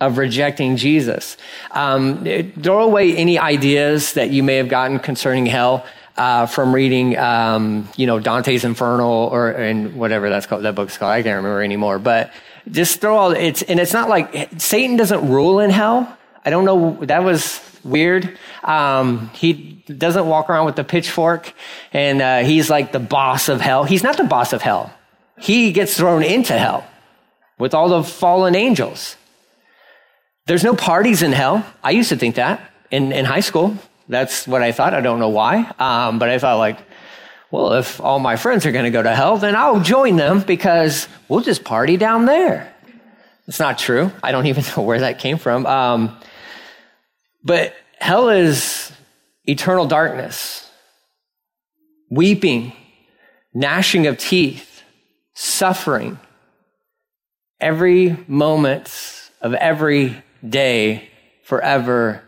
of 0.00 0.18
rejecting 0.18 0.76
Jesus. 0.76 1.36
Um, 1.70 2.24
throw 2.60 2.82
away 2.82 3.16
any 3.16 3.38
ideas 3.38 4.14
that 4.14 4.30
you 4.30 4.42
may 4.42 4.56
have 4.56 4.68
gotten 4.68 4.98
concerning 4.98 5.46
hell. 5.46 5.86
Uh, 6.14 6.44
from 6.44 6.74
reading, 6.74 7.16
um, 7.16 7.88
you 7.96 8.06
know, 8.06 8.20
Dante's 8.20 8.64
Inferno 8.64 9.28
or 9.28 9.48
and 9.48 9.96
whatever 9.96 10.28
that's 10.28 10.44
called, 10.44 10.62
that 10.64 10.74
book's 10.74 10.98
called. 10.98 11.10
I 11.10 11.22
can't 11.22 11.36
remember 11.36 11.62
anymore. 11.62 11.98
But 11.98 12.34
just 12.70 13.00
throw 13.00 13.16
all 13.16 13.30
it's 13.30 13.62
and 13.62 13.80
it's 13.80 13.94
not 13.94 14.10
like 14.10 14.50
Satan 14.58 14.98
doesn't 14.98 15.26
rule 15.26 15.60
in 15.60 15.70
hell. 15.70 16.14
I 16.44 16.50
don't 16.50 16.66
know. 16.66 16.98
That 17.06 17.24
was 17.24 17.62
weird. 17.82 18.38
Um, 18.62 19.30
he 19.34 19.82
doesn't 19.86 20.26
walk 20.26 20.48
around 20.48 20.66
with 20.66 20.76
the 20.76 20.84
pitchfork, 20.84 21.52
and 21.92 22.22
uh, 22.22 22.38
he's 22.40 22.70
like 22.70 22.92
the 22.92 23.00
boss 23.00 23.48
of 23.48 23.60
hell. 23.60 23.84
He's 23.84 24.02
not 24.02 24.16
the 24.16 24.24
boss 24.24 24.52
of 24.52 24.62
hell. 24.62 24.92
He 25.38 25.72
gets 25.72 25.96
thrown 25.96 26.22
into 26.22 26.56
hell 26.56 26.86
with 27.58 27.74
all 27.74 27.88
the 27.88 28.04
fallen 28.04 28.54
angels. 28.54 29.16
There's 30.46 30.64
no 30.64 30.74
parties 30.74 31.22
in 31.22 31.32
hell. 31.32 31.64
I 31.82 31.92
used 31.92 32.08
to 32.08 32.16
think 32.16 32.36
that 32.36 32.60
in, 32.90 33.12
in 33.12 33.24
high 33.24 33.40
school. 33.40 33.76
That's 34.08 34.46
what 34.46 34.62
I 34.62 34.72
thought. 34.72 34.94
I 34.94 35.00
don't 35.00 35.18
know 35.18 35.28
why. 35.28 35.70
Um, 35.78 36.18
but 36.18 36.28
I 36.28 36.38
thought, 36.38 36.58
like, 36.58 36.78
well, 37.50 37.74
if 37.74 38.00
all 38.00 38.18
my 38.18 38.36
friends 38.36 38.66
are 38.66 38.72
going 38.72 38.84
to 38.84 38.90
go 38.90 39.02
to 39.02 39.14
hell, 39.14 39.38
then 39.38 39.56
I'll 39.56 39.80
join 39.80 40.16
them 40.16 40.40
because 40.40 41.08
we'll 41.28 41.40
just 41.40 41.64
party 41.64 41.96
down 41.96 42.26
there. 42.26 42.72
It's 43.48 43.60
not 43.60 43.78
true. 43.78 44.10
I 44.22 44.32
don't 44.32 44.46
even 44.46 44.64
know 44.76 44.82
where 44.82 45.00
that 45.00 45.18
came 45.18 45.38
from. 45.38 45.66
Um, 45.66 46.16
but 47.44 47.74
hell 48.02 48.30
is 48.30 48.90
eternal 49.44 49.86
darkness, 49.86 50.68
weeping, 52.10 52.72
gnashing 53.54 54.08
of 54.08 54.18
teeth, 54.18 54.82
suffering, 55.34 56.18
every 57.60 58.16
moment 58.26 59.30
of 59.40 59.54
every 59.54 60.20
day 60.46 61.08
forever 61.44 62.20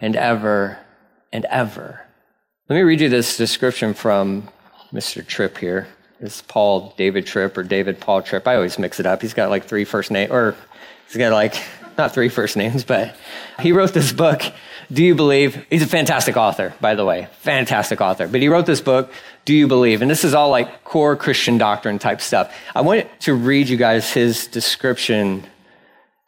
and 0.00 0.16
ever 0.16 0.76
and 1.32 1.44
ever. 1.44 2.00
Let 2.68 2.74
me 2.74 2.82
read 2.82 3.00
you 3.00 3.08
this 3.08 3.36
description 3.36 3.94
from 3.94 4.48
Mr. 4.92 5.24
Tripp 5.24 5.58
here. 5.58 5.86
Paul 6.48 6.92
David 6.98 7.24
Tripp 7.24 7.56
or 7.56 7.62
David 7.62 8.00
Paul 8.00 8.20
Tripp. 8.22 8.48
I 8.48 8.56
always 8.56 8.80
mix 8.80 8.98
it 8.98 9.06
up. 9.06 9.22
He's 9.22 9.32
got 9.32 9.48
like 9.48 9.64
three 9.64 9.84
first 9.84 10.10
names, 10.10 10.32
or 10.32 10.56
he's 11.06 11.16
got 11.16 11.32
like, 11.32 11.54
not 11.96 12.12
three 12.12 12.28
first 12.28 12.56
names, 12.56 12.82
but 12.82 13.16
he 13.60 13.70
wrote 13.70 13.94
this 13.94 14.12
book, 14.12 14.42
Do 14.92 15.04
You 15.04 15.14
Believe? 15.14 15.64
He's 15.70 15.82
a 15.82 15.86
fantastic 15.86 16.36
author, 16.36 16.74
by 16.80 16.94
the 16.94 17.04
way. 17.04 17.28
Fantastic 17.42 18.00
author. 18.00 18.26
But 18.26 18.40
he 18.40 18.48
wrote 18.48 18.66
this 18.66 18.80
book, 18.80 19.12
Do 19.44 19.54
You 19.54 19.68
Believe? 19.68 20.02
And 20.02 20.10
this 20.10 20.24
is 20.24 20.34
all 20.34 20.50
like 20.50 20.82
core 20.82 21.14
Christian 21.16 21.58
doctrine 21.58 21.98
type 21.98 22.20
stuff. 22.20 22.54
I 22.74 22.80
want 22.80 23.06
to 23.20 23.34
read 23.34 23.68
you 23.68 23.76
guys 23.76 24.12
his 24.12 24.48
description 24.48 25.44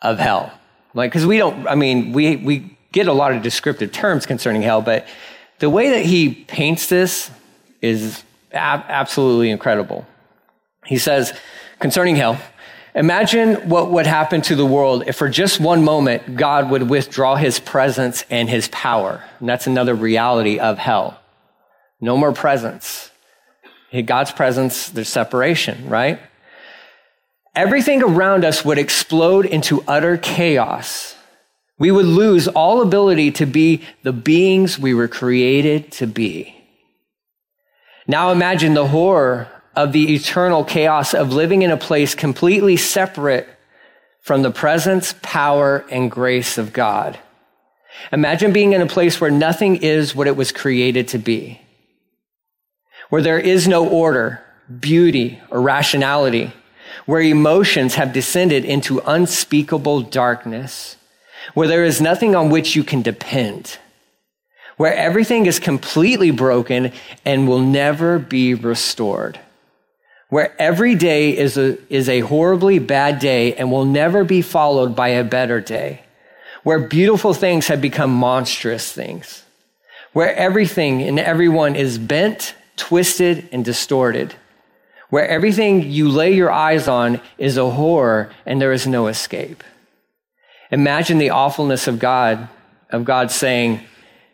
of 0.00 0.18
hell. 0.18 0.52
Like, 0.94 1.10
because 1.10 1.26
we 1.26 1.38
don't, 1.38 1.66
I 1.66 1.74
mean, 1.74 2.12
we, 2.12 2.36
we 2.36 2.76
get 2.92 3.08
a 3.08 3.12
lot 3.12 3.32
of 3.32 3.42
descriptive 3.42 3.90
terms 3.90 4.26
concerning 4.26 4.62
hell, 4.62 4.82
but 4.82 5.06
the 5.58 5.70
way 5.70 5.90
that 5.90 6.04
he 6.04 6.32
paints 6.32 6.88
this 6.88 7.30
is 7.80 8.22
ab- 8.52 8.84
absolutely 8.88 9.50
incredible. 9.50 10.06
He 10.84 10.98
says, 10.98 11.32
concerning 11.78 12.16
hell, 12.16 12.38
imagine 12.94 13.68
what 13.68 13.90
would 13.90 14.06
happen 14.06 14.42
to 14.42 14.56
the 14.56 14.66
world 14.66 15.04
if 15.06 15.16
for 15.16 15.28
just 15.28 15.60
one 15.60 15.84
moment 15.84 16.36
God 16.36 16.70
would 16.70 16.88
withdraw 16.88 17.36
his 17.36 17.58
presence 17.58 18.24
and 18.30 18.48
his 18.48 18.68
power. 18.68 19.22
And 19.40 19.48
that's 19.48 19.66
another 19.66 19.94
reality 19.94 20.58
of 20.58 20.78
hell. 20.78 21.20
No 22.00 22.16
more 22.16 22.32
presence. 22.32 23.10
God's 24.06 24.32
presence, 24.32 24.88
there's 24.88 25.08
separation, 25.08 25.88
right? 25.88 26.18
everything 27.54 28.02
around 28.02 28.44
us 28.44 28.64
would 28.64 28.78
explode 28.78 29.46
into 29.46 29.84
utter 29.86 30.16
chaos. 30.16 31.14
We 31.78 31.90
would 31.90 32.06
lose 32.06 32.48
all 32.48 32.80
ability 32.80 33.32
to 33.32 33.46
be 33.46 33.82
the 34.02 34.12
beings 34.12 34.78
we 34.78 34.94
were 34.94 35.08
created 35.08 35.90
to 35.92 36.06
be. 36.06 36.56
Now 38.06 38.30
imagine 38.30 38.74
the 38.74 38.88
horror 38.88 39.48
of 39.74 39.92
the 39.92 40.14
eternal 40.14 40.64
chaos 40.64 41.14
of 41.14 41.32
living 41.32 41.62
in 41.62 41.70
a 41.70 41.76
place 41.76 42.14
completely 42.14 42.76
separate 42.76 43.48
from 44.20 44.42
the 44.42 44.50
presence, 44.50 45.14
power, 45.22 45.84
and 45.90 46.10
grace 46.10 46.58
of 46.58 46.72
God. 46.72 47.18
Imagine 48.12 48.52
being 48.52 48.72
in 48.72 48.82
a 48.82 48.86
place 48.86 49.20
where 49.20 49.30
nothing 49.30 49.76
is 49.76 50.14
what 50.14 50.26
it 50.26 50.36
was 50.36 50.52
created 50.52 51.08
to 51.08 51.18
be, 51.18 51.60
where 53.10 53.22
there 53.22 53.38
is 53.38 53.68
no 53.68 53.88
order, 53.88 54.42
beauty, 54.80 55.40
or 55.50 55.60
rationality 55.60 56.52
where 57.06 57.20
emotions 57.20 57.94
have 57.96 58.12
descended 58.12 58.64
into 58.64 59.00
unspeakable 59.00 60.02
darkness, 60.02 60.96
where 61.54 61.68
there 61.68 61.84
is 61.84 62.00
nothing 62.00 62.34
on 62.34 62.50
which 62.50 62.76
you 62.76 62.84
can 62.84 63.02
depend, 63.02 63.78
where 64.76 64.94
everything 64.94 65.46
is 65.46 65.58
completely 65.58 66.30
broken 66.30 66.92
and 67.24 67.48
will 67.48 67.60
never 67.60 68.18
be 68.18 68.54
restored, 68.54 69.38
where 70.32 70.54
every 70.58 70.94
day 70.94 71.36
is 71.36 71.58
a, 71.58 71.76
is 71.92 72.08
a 72.08 72.20
horribly 72.20 72.78
bad 72.78 73.18
day 73.18 73.54
and 73.54 73.70
will 73.70 73.84
never 73.84 74.24
be 74.24 74.40
followed 74.40 74.96
by 74.96 75.08
a 75.08 75.22
better 75.22 75.60
day, 75.60 76.00
where 76.62 76.78
beautiful 76.78 77.34
things 77.34 77.66
have 77.66 77.82
become 77.82 78.10
monstrous 78.10 78.90
things, 78.90 79.44
where 80.14 80.34
everything 80.34 81.02
and 81.02 81.18
everyone 81.18 81.76
is 81.76 81.98
bent, 81.98 82.54
twisted, 82.76 83.46
and 83.52 83.62
distorted 83.62 84.34
where 85.12 85.28
everything 85.28 85.90
you 85.90 86.08
lay 86.08 86.32
your 86.32 86.50
eyes 86.50 86.88
on 86.88 87.20
is 87.36 87.58
a 87.58 87.68
horror 87.68 88.32
and 88.46 88.58
there 88.58 88.72
is 88.72 88.86
no 88.86 89.08
escape. 89.08 89.62
Imagine 90.70 91.18
the 91.18 91.28
awfulness 91.28 91.86
of 91.86 91.98
God, 91.98 92.48
of 92.88 93.04
God 93.04 93.30
saying, 93.30 93.82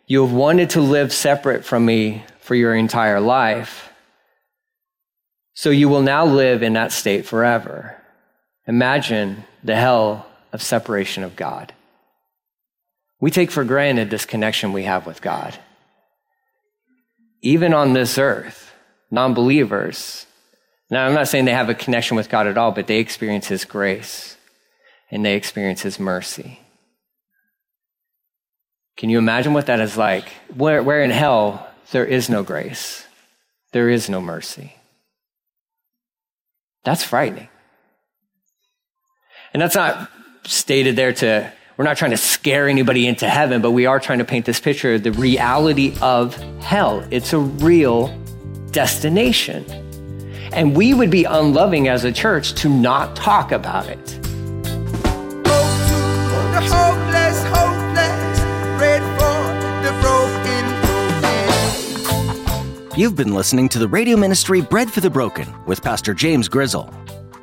You 0.07 0.25
have 0.25 0.31
wanted 0.31 0.69
to 0.69 0.79
live 0.79 1.11
separate 1.11 1.65
from 1.65 1.85
me 1.85 2.23
for 2.39 2.55
your 2.55 2.73
entire 2.73 3.19
life. 3.19 3.88
So 5.59 5.71
you 5.71 5.89
will 5.89 6.01
now 6.01 6.25
live 6.25 6.63
in 6.63 6.71
that 6.71 6.93
state 6.93 7.25
forever. 7.25 7.97
Imagine 8.65 9.43
the 9.61 9.75
hell 9.75 10.25
of 10.53 10.61
separation 10.61 11.21
of 11.21 11.35
God. 11.35 11.73
We 13.19 13.29
take 13.29 13.51
for 13.51 13.65
granted 13.65 14.09
this 14.09 14.23
connection 14.23 14.71
we 14.71 14.83
have 14.83 15.05
with 15.05 15.21
God. 15.21 15.59
Even 17.41 17.73
on 17.73 17.91
this 17.91 18.17
earth, 18.17 18.71
non 19.11 19.33
believers 19.33 20.25
now, 20.89 21.05
I'm 21.05 21.13
not 21.13 21.27
saying 21.27 21.43
they 21.43 21.51
have 21.51 21.67
a 21.67 21.75
connection 21.75 22.15
with 22.15 22.29
God 22.29 22.47
at 22.47 22.57
all, 22.57 22.71
but 22.71 22.87
they 22.87 22.99
experience 22.99 23.47
His 23.47 23.65
grace 23.65 24.37
and 25.11 25.25
they 25.25 25.35
experience 25.35 25.81
His 25.81 25.99
mercy. 25.99 26.61
Can 28.95 29.09
you 29.09 29.17
imagine 29.17 29.53
what 29.53 29.65
that 29.65 29.81
is 29.81 29.97
like? 29.97 30.29
Where, 30.55 30.81
where 30.81 31.03
in 31.03 31.11
hell 31.11 31.67
there 31.91 32.05
is 32.05 32.29
no 32.29 32.43
grace, 32.43 33.05
there 33.73 33.89
is 33.89 34.09
no 34.09 34.21
mercy. 34.21 34.78
That's 36.83 37.03
frightening. 37.03 37.49
And 39.53 39.61
that's 39.61 39.75
not 39.75 40.09
stated 40.45 40.95
there 40.95 41.13
to, 41.13 41.51
we're 41.77 41.85
not 41.85 41.97
trying 41.97 42.11
to 42.11 42.17
scare 42.17 42.67
anybody 42.67 43.07
into 43.07 43.27
heaven, 43.27 43.61
but 43.61 43.71
we 43.71 43.85
are 43.85 43.99
trying 43.99 44.19
to 44.19 44.25
paint 44.25 44.45
this 44.45 44.59
picture 44.59 44.95
of 44.95 45.03
the 45.03 45.11
reality 45.11 45.95
of 46.01 46.35
hell. 46.61 47.05
It's 47.11 47.33
a 47.33 47.39
real 47.39 48.07
destination. 48.71 49.65
And 50.53 50.75
we 50.75 50.93
would 50.93 51.11
be 51.11 51.25
unloving 51.25 51.87
as 51.87 52.03
a 52.05 52.11
church 52.11 52.53
to 52.61 52.69
not 52.69 53.15
talk 53.15 53.51
about 53.51 53.87
it. 53.87 54.19
You've 62.99 63.15
been 63.15 63.33
listening 63.33 63.69
to 63.69 63.79
the 63.79 63.87
radio 63.87 64.17
ministry 64.17 64.59
Bread 64.59 64.91
for 64.91 64.99
the 64.99 65.09
Broken 65.09 65.47
with 65.65 65.81
Pastor 65.81 66.13
James 66.13 66.49
Grizzle. 66.49 66.93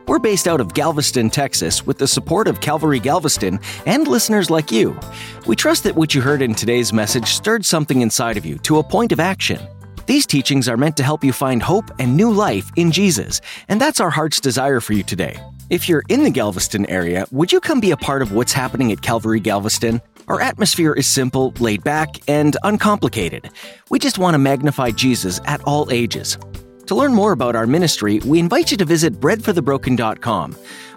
We're 0.06 0.18
based 0.18 0.46
out 0.46 0.60
of 0.60 0.74
Galveston, 0.74 1.30
Texas, 1.30 1.86
with 1.86 1.96
the 1.96 2.06
support 2.06 2.46
of 2.46 2.60
Calvary 2.60 3.00
Galveston 3.00 3.58
and 3.86 4.06
listeners 4.06 4.50
like 4.50 4.70
you. 4.70 5.00
We 5.46 5.56
trust 5.56 5.84
that 5.84 5.96
what 5.96 6.14
you 6.14 6.20
heard 6.20 6.42
in 6.42 6.54
today's 6.54 6.92
message 6.92 7.28
stirred 7.28 7.64
something 7.64 8.02
inside 8.02 8.36
of 8.36 8.44
you 8.44 8.58
to 8.64 8.76
a 8.76 8.84
point 8.84 9.12
of 9.12 9.18
action. 9.18 9.58
These 10.04 10.26
teachings 10.26 10.68
are 10.68 10.76
meant 10.76 10.98
to 10.98 11.02
help 11.02 11.24
you 11.24 11.32
find 11.32 11.62
hope 11.62 11.90
and 11.98 12.14
new 12.14 12.30
life 12.30 12.70
in 12.76 12.92
Jesus, 12.92 13.40
and 13.68 13.80
that's 13.80 13.98
our 13.98 14.10
heart's 14.10 14.40
desire 14.40 14.80
for 14.80 14.92
you 14.92 15.04
today. 15.04 15.40
If 15.70 15.88
you're 15.88 16.04
in 16.10 16.22
the 16.22 16.30
Galveston 16.30 16.84
area, 16.90 17.24
would 17.30 17.50
you 17.50 17.60
come 17.60 17.80
be 17.80 17.92
a 17.92 17.96
part 17.96 18.20
of 18.20 18.30
what's 18.30 18.52
happening 18.52 18.92
at 18.92 19.00
Calvary 19.00 19.40
Galveston? 19.40 20.02
Our 20.28 20.40
atmosphere 20.40 20.92
is 20.92 21.06
simple, 21.06 21.54
laid 21.60 21.84
back, 21.84 22.16
and 22.28 22.56
uncomplicated. 22.64 23.50
We 23.90 23.98
just 23.98 24.18
want 24.18 24.34
to 24.34 24.38
magnify 24.38 24.90
Jesus 24.90 25.40
at 25.44 25.62
all 25.62 25.90
ages. 25.92 26.36
To 26.86 26.94
learn 26.94 27.14
more 27.14 27.32
about 27.32 27.54
our 27.54 27.66
ministry, 27.66 28.20
we 28.20 28.38
invite 28.38 28.70
you 28.70 28.76
to 28.78 28.84
visit 28.84 29.14
breadforthebroken.com. 29.20 30.56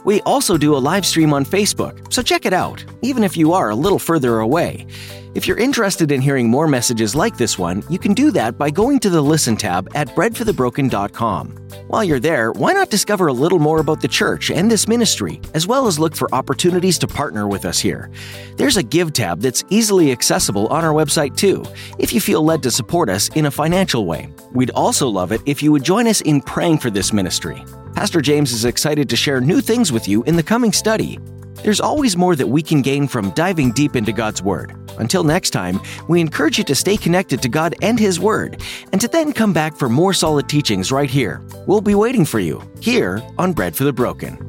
We 0.10 0.22
also 0.22 0.58
do 0.58 0.76
a 0.76 0.82
live 0.82 1.06
stream 1.06 1.34
on 1.34 1.45
Facebook, 1.45 2.12
so 2.12 2.24
check 2.24 2.48
it 2.48 2.52
out, 2.52 2.84
even 3.04 3.24
if 3.24 3.38
you 3.38 3.54
are 3.54 3.69
a 3.69 3.76
little 3.76 4.00
further 4.00 4.39
away. 4.39 4.88
If 5.36 5.48
you're 5.48 5.60
interested 5.60 6.12
in 6.12 6.19
hearing 6.19 6.50
more 6.50 6.67
messages 6.67 7.13
like 7.13 7.38
this 7.38 7.60
one, 7.60 7.84
you 7.91 8.00
can 8.00 8.15
do 8.15 8.32
that 8.32 8.58
by 8.58 8.72
going 8.72 8.98
to 9.02 9.12
the 9.12 9.22
Listen 9.22 9.56
tab 9.56 9.88
at 9.93 10.08
breadforthebroken.com. 10.15 11.50
While 11.89 12.04
you're 12.04 12.19
there, 12.19 12.52
why 12.54 12.74
not 12.74 12.89
discover 12.89 13.28
a 13.28 13.34
little 13.34 13.60
more 13.60 13.80
about 13.80 14.02
the 14.02 14.08
church 14.08 14.50
and 14.50 14.72
this 14.72 14.88
ministry, 14.88 15.39
as 15.54 15.67
well 15.67 15.86
as 15.86 16.00
look 16.00 16.15
for 16.15 16.34
opportunities 16.34 16.98
to 16.98 17.08
partner 17.08 17.48
with 17.48 17.63
us 17.63 17.78
here? 17.78 18.10
There's 18.58 18.78
a 18.78 18.84
Give 18.84 19.13
tab 19.13 19.41
that's 19.41 19.63
easily 19.69 20.12
accessible 20.12 20.65
on 20.69 20.84
our 20.84 20.93
website 20.93 21.38
too, 21.38 21.63
if 22.00 22.13
you 22.13 22.19
feel 22.19 22.43
led 22.43 22.63
to 22.63 22.72
support 22.72 23.10
us 23.10 23.30
in 23.36 23.45
a 23.45 23.52
financial 23.52 24.08
way. 24.08 24.34
We'd 24.54 24.72
also 24.72 25.08
love 25.08 25.32
it 25.32 25.41
if 25.45 25.62
you 25.62 25.72
would 25.72 25.84
join 25.84 26.08
us 26.08 26.22
in 26.22 26.41
praying 26.41 26.80
for 26.80 26.89
this 26.89 27.13
ministry. 27.13 27.63
Pastor 28.00 28.22
James 28.22 28.54
is 28.54 28.64
excited 28.64 29.10
to 29.10 29.18
share 29.18 29.42
new 29.42 29.60
things 29.60 29.92
with 29.92 30.08
you 30.08 30.24
in 30.24 30.38
the 30.38 30.42
coming 30.42 30.72
study. 30.72 31.20
There's 31.64 31.82
always 31.82 32.16
more 32.16 32.34
that 32.34 32.48
we 32.48 32.64
can 32.64 32.82
gain 32.82 33.10
from 33.10 33.32
diving 33.32 33.74
deep 33.74 33.98
into 33.98 34.14
God's 34.14 34.42
Word. 34.42 34.74
Until 35.00 35.26
next 35.26 35.50
time, 35.50 35.82
we 36.08 36.22
encourage 36.22 36.58
you 36.58 36.64
to 36.64 36.76
stay 36.76 36.96
connected 36.96 37.42
to 37.42 37.50
God 37.50 37.76
and 37.82 38.00
His 38.00 38.18
Word, 38.18 38.62
and 38.94 39.02
to 39.02 39.10
then 39.10 39.34
come 39.34 39.52
back 39.52 39.76
for 39.76 39.90
more 39.90 40.14
solid 40.14 40.48
teachings 40.48 40.94
right 40.94 41.10
here. 41.10 41.42
We'll 41.68 41.82
be 41.82 41.94
waiting 41.94 42.24
for 42.24 42.40
you, 42.40 42.64
here 42.80 43.22
on 43.38 43.52
Bread 43.52 43.76
for 43.76 43.84
the 43.84 43.92
Broken. 43.92 44.49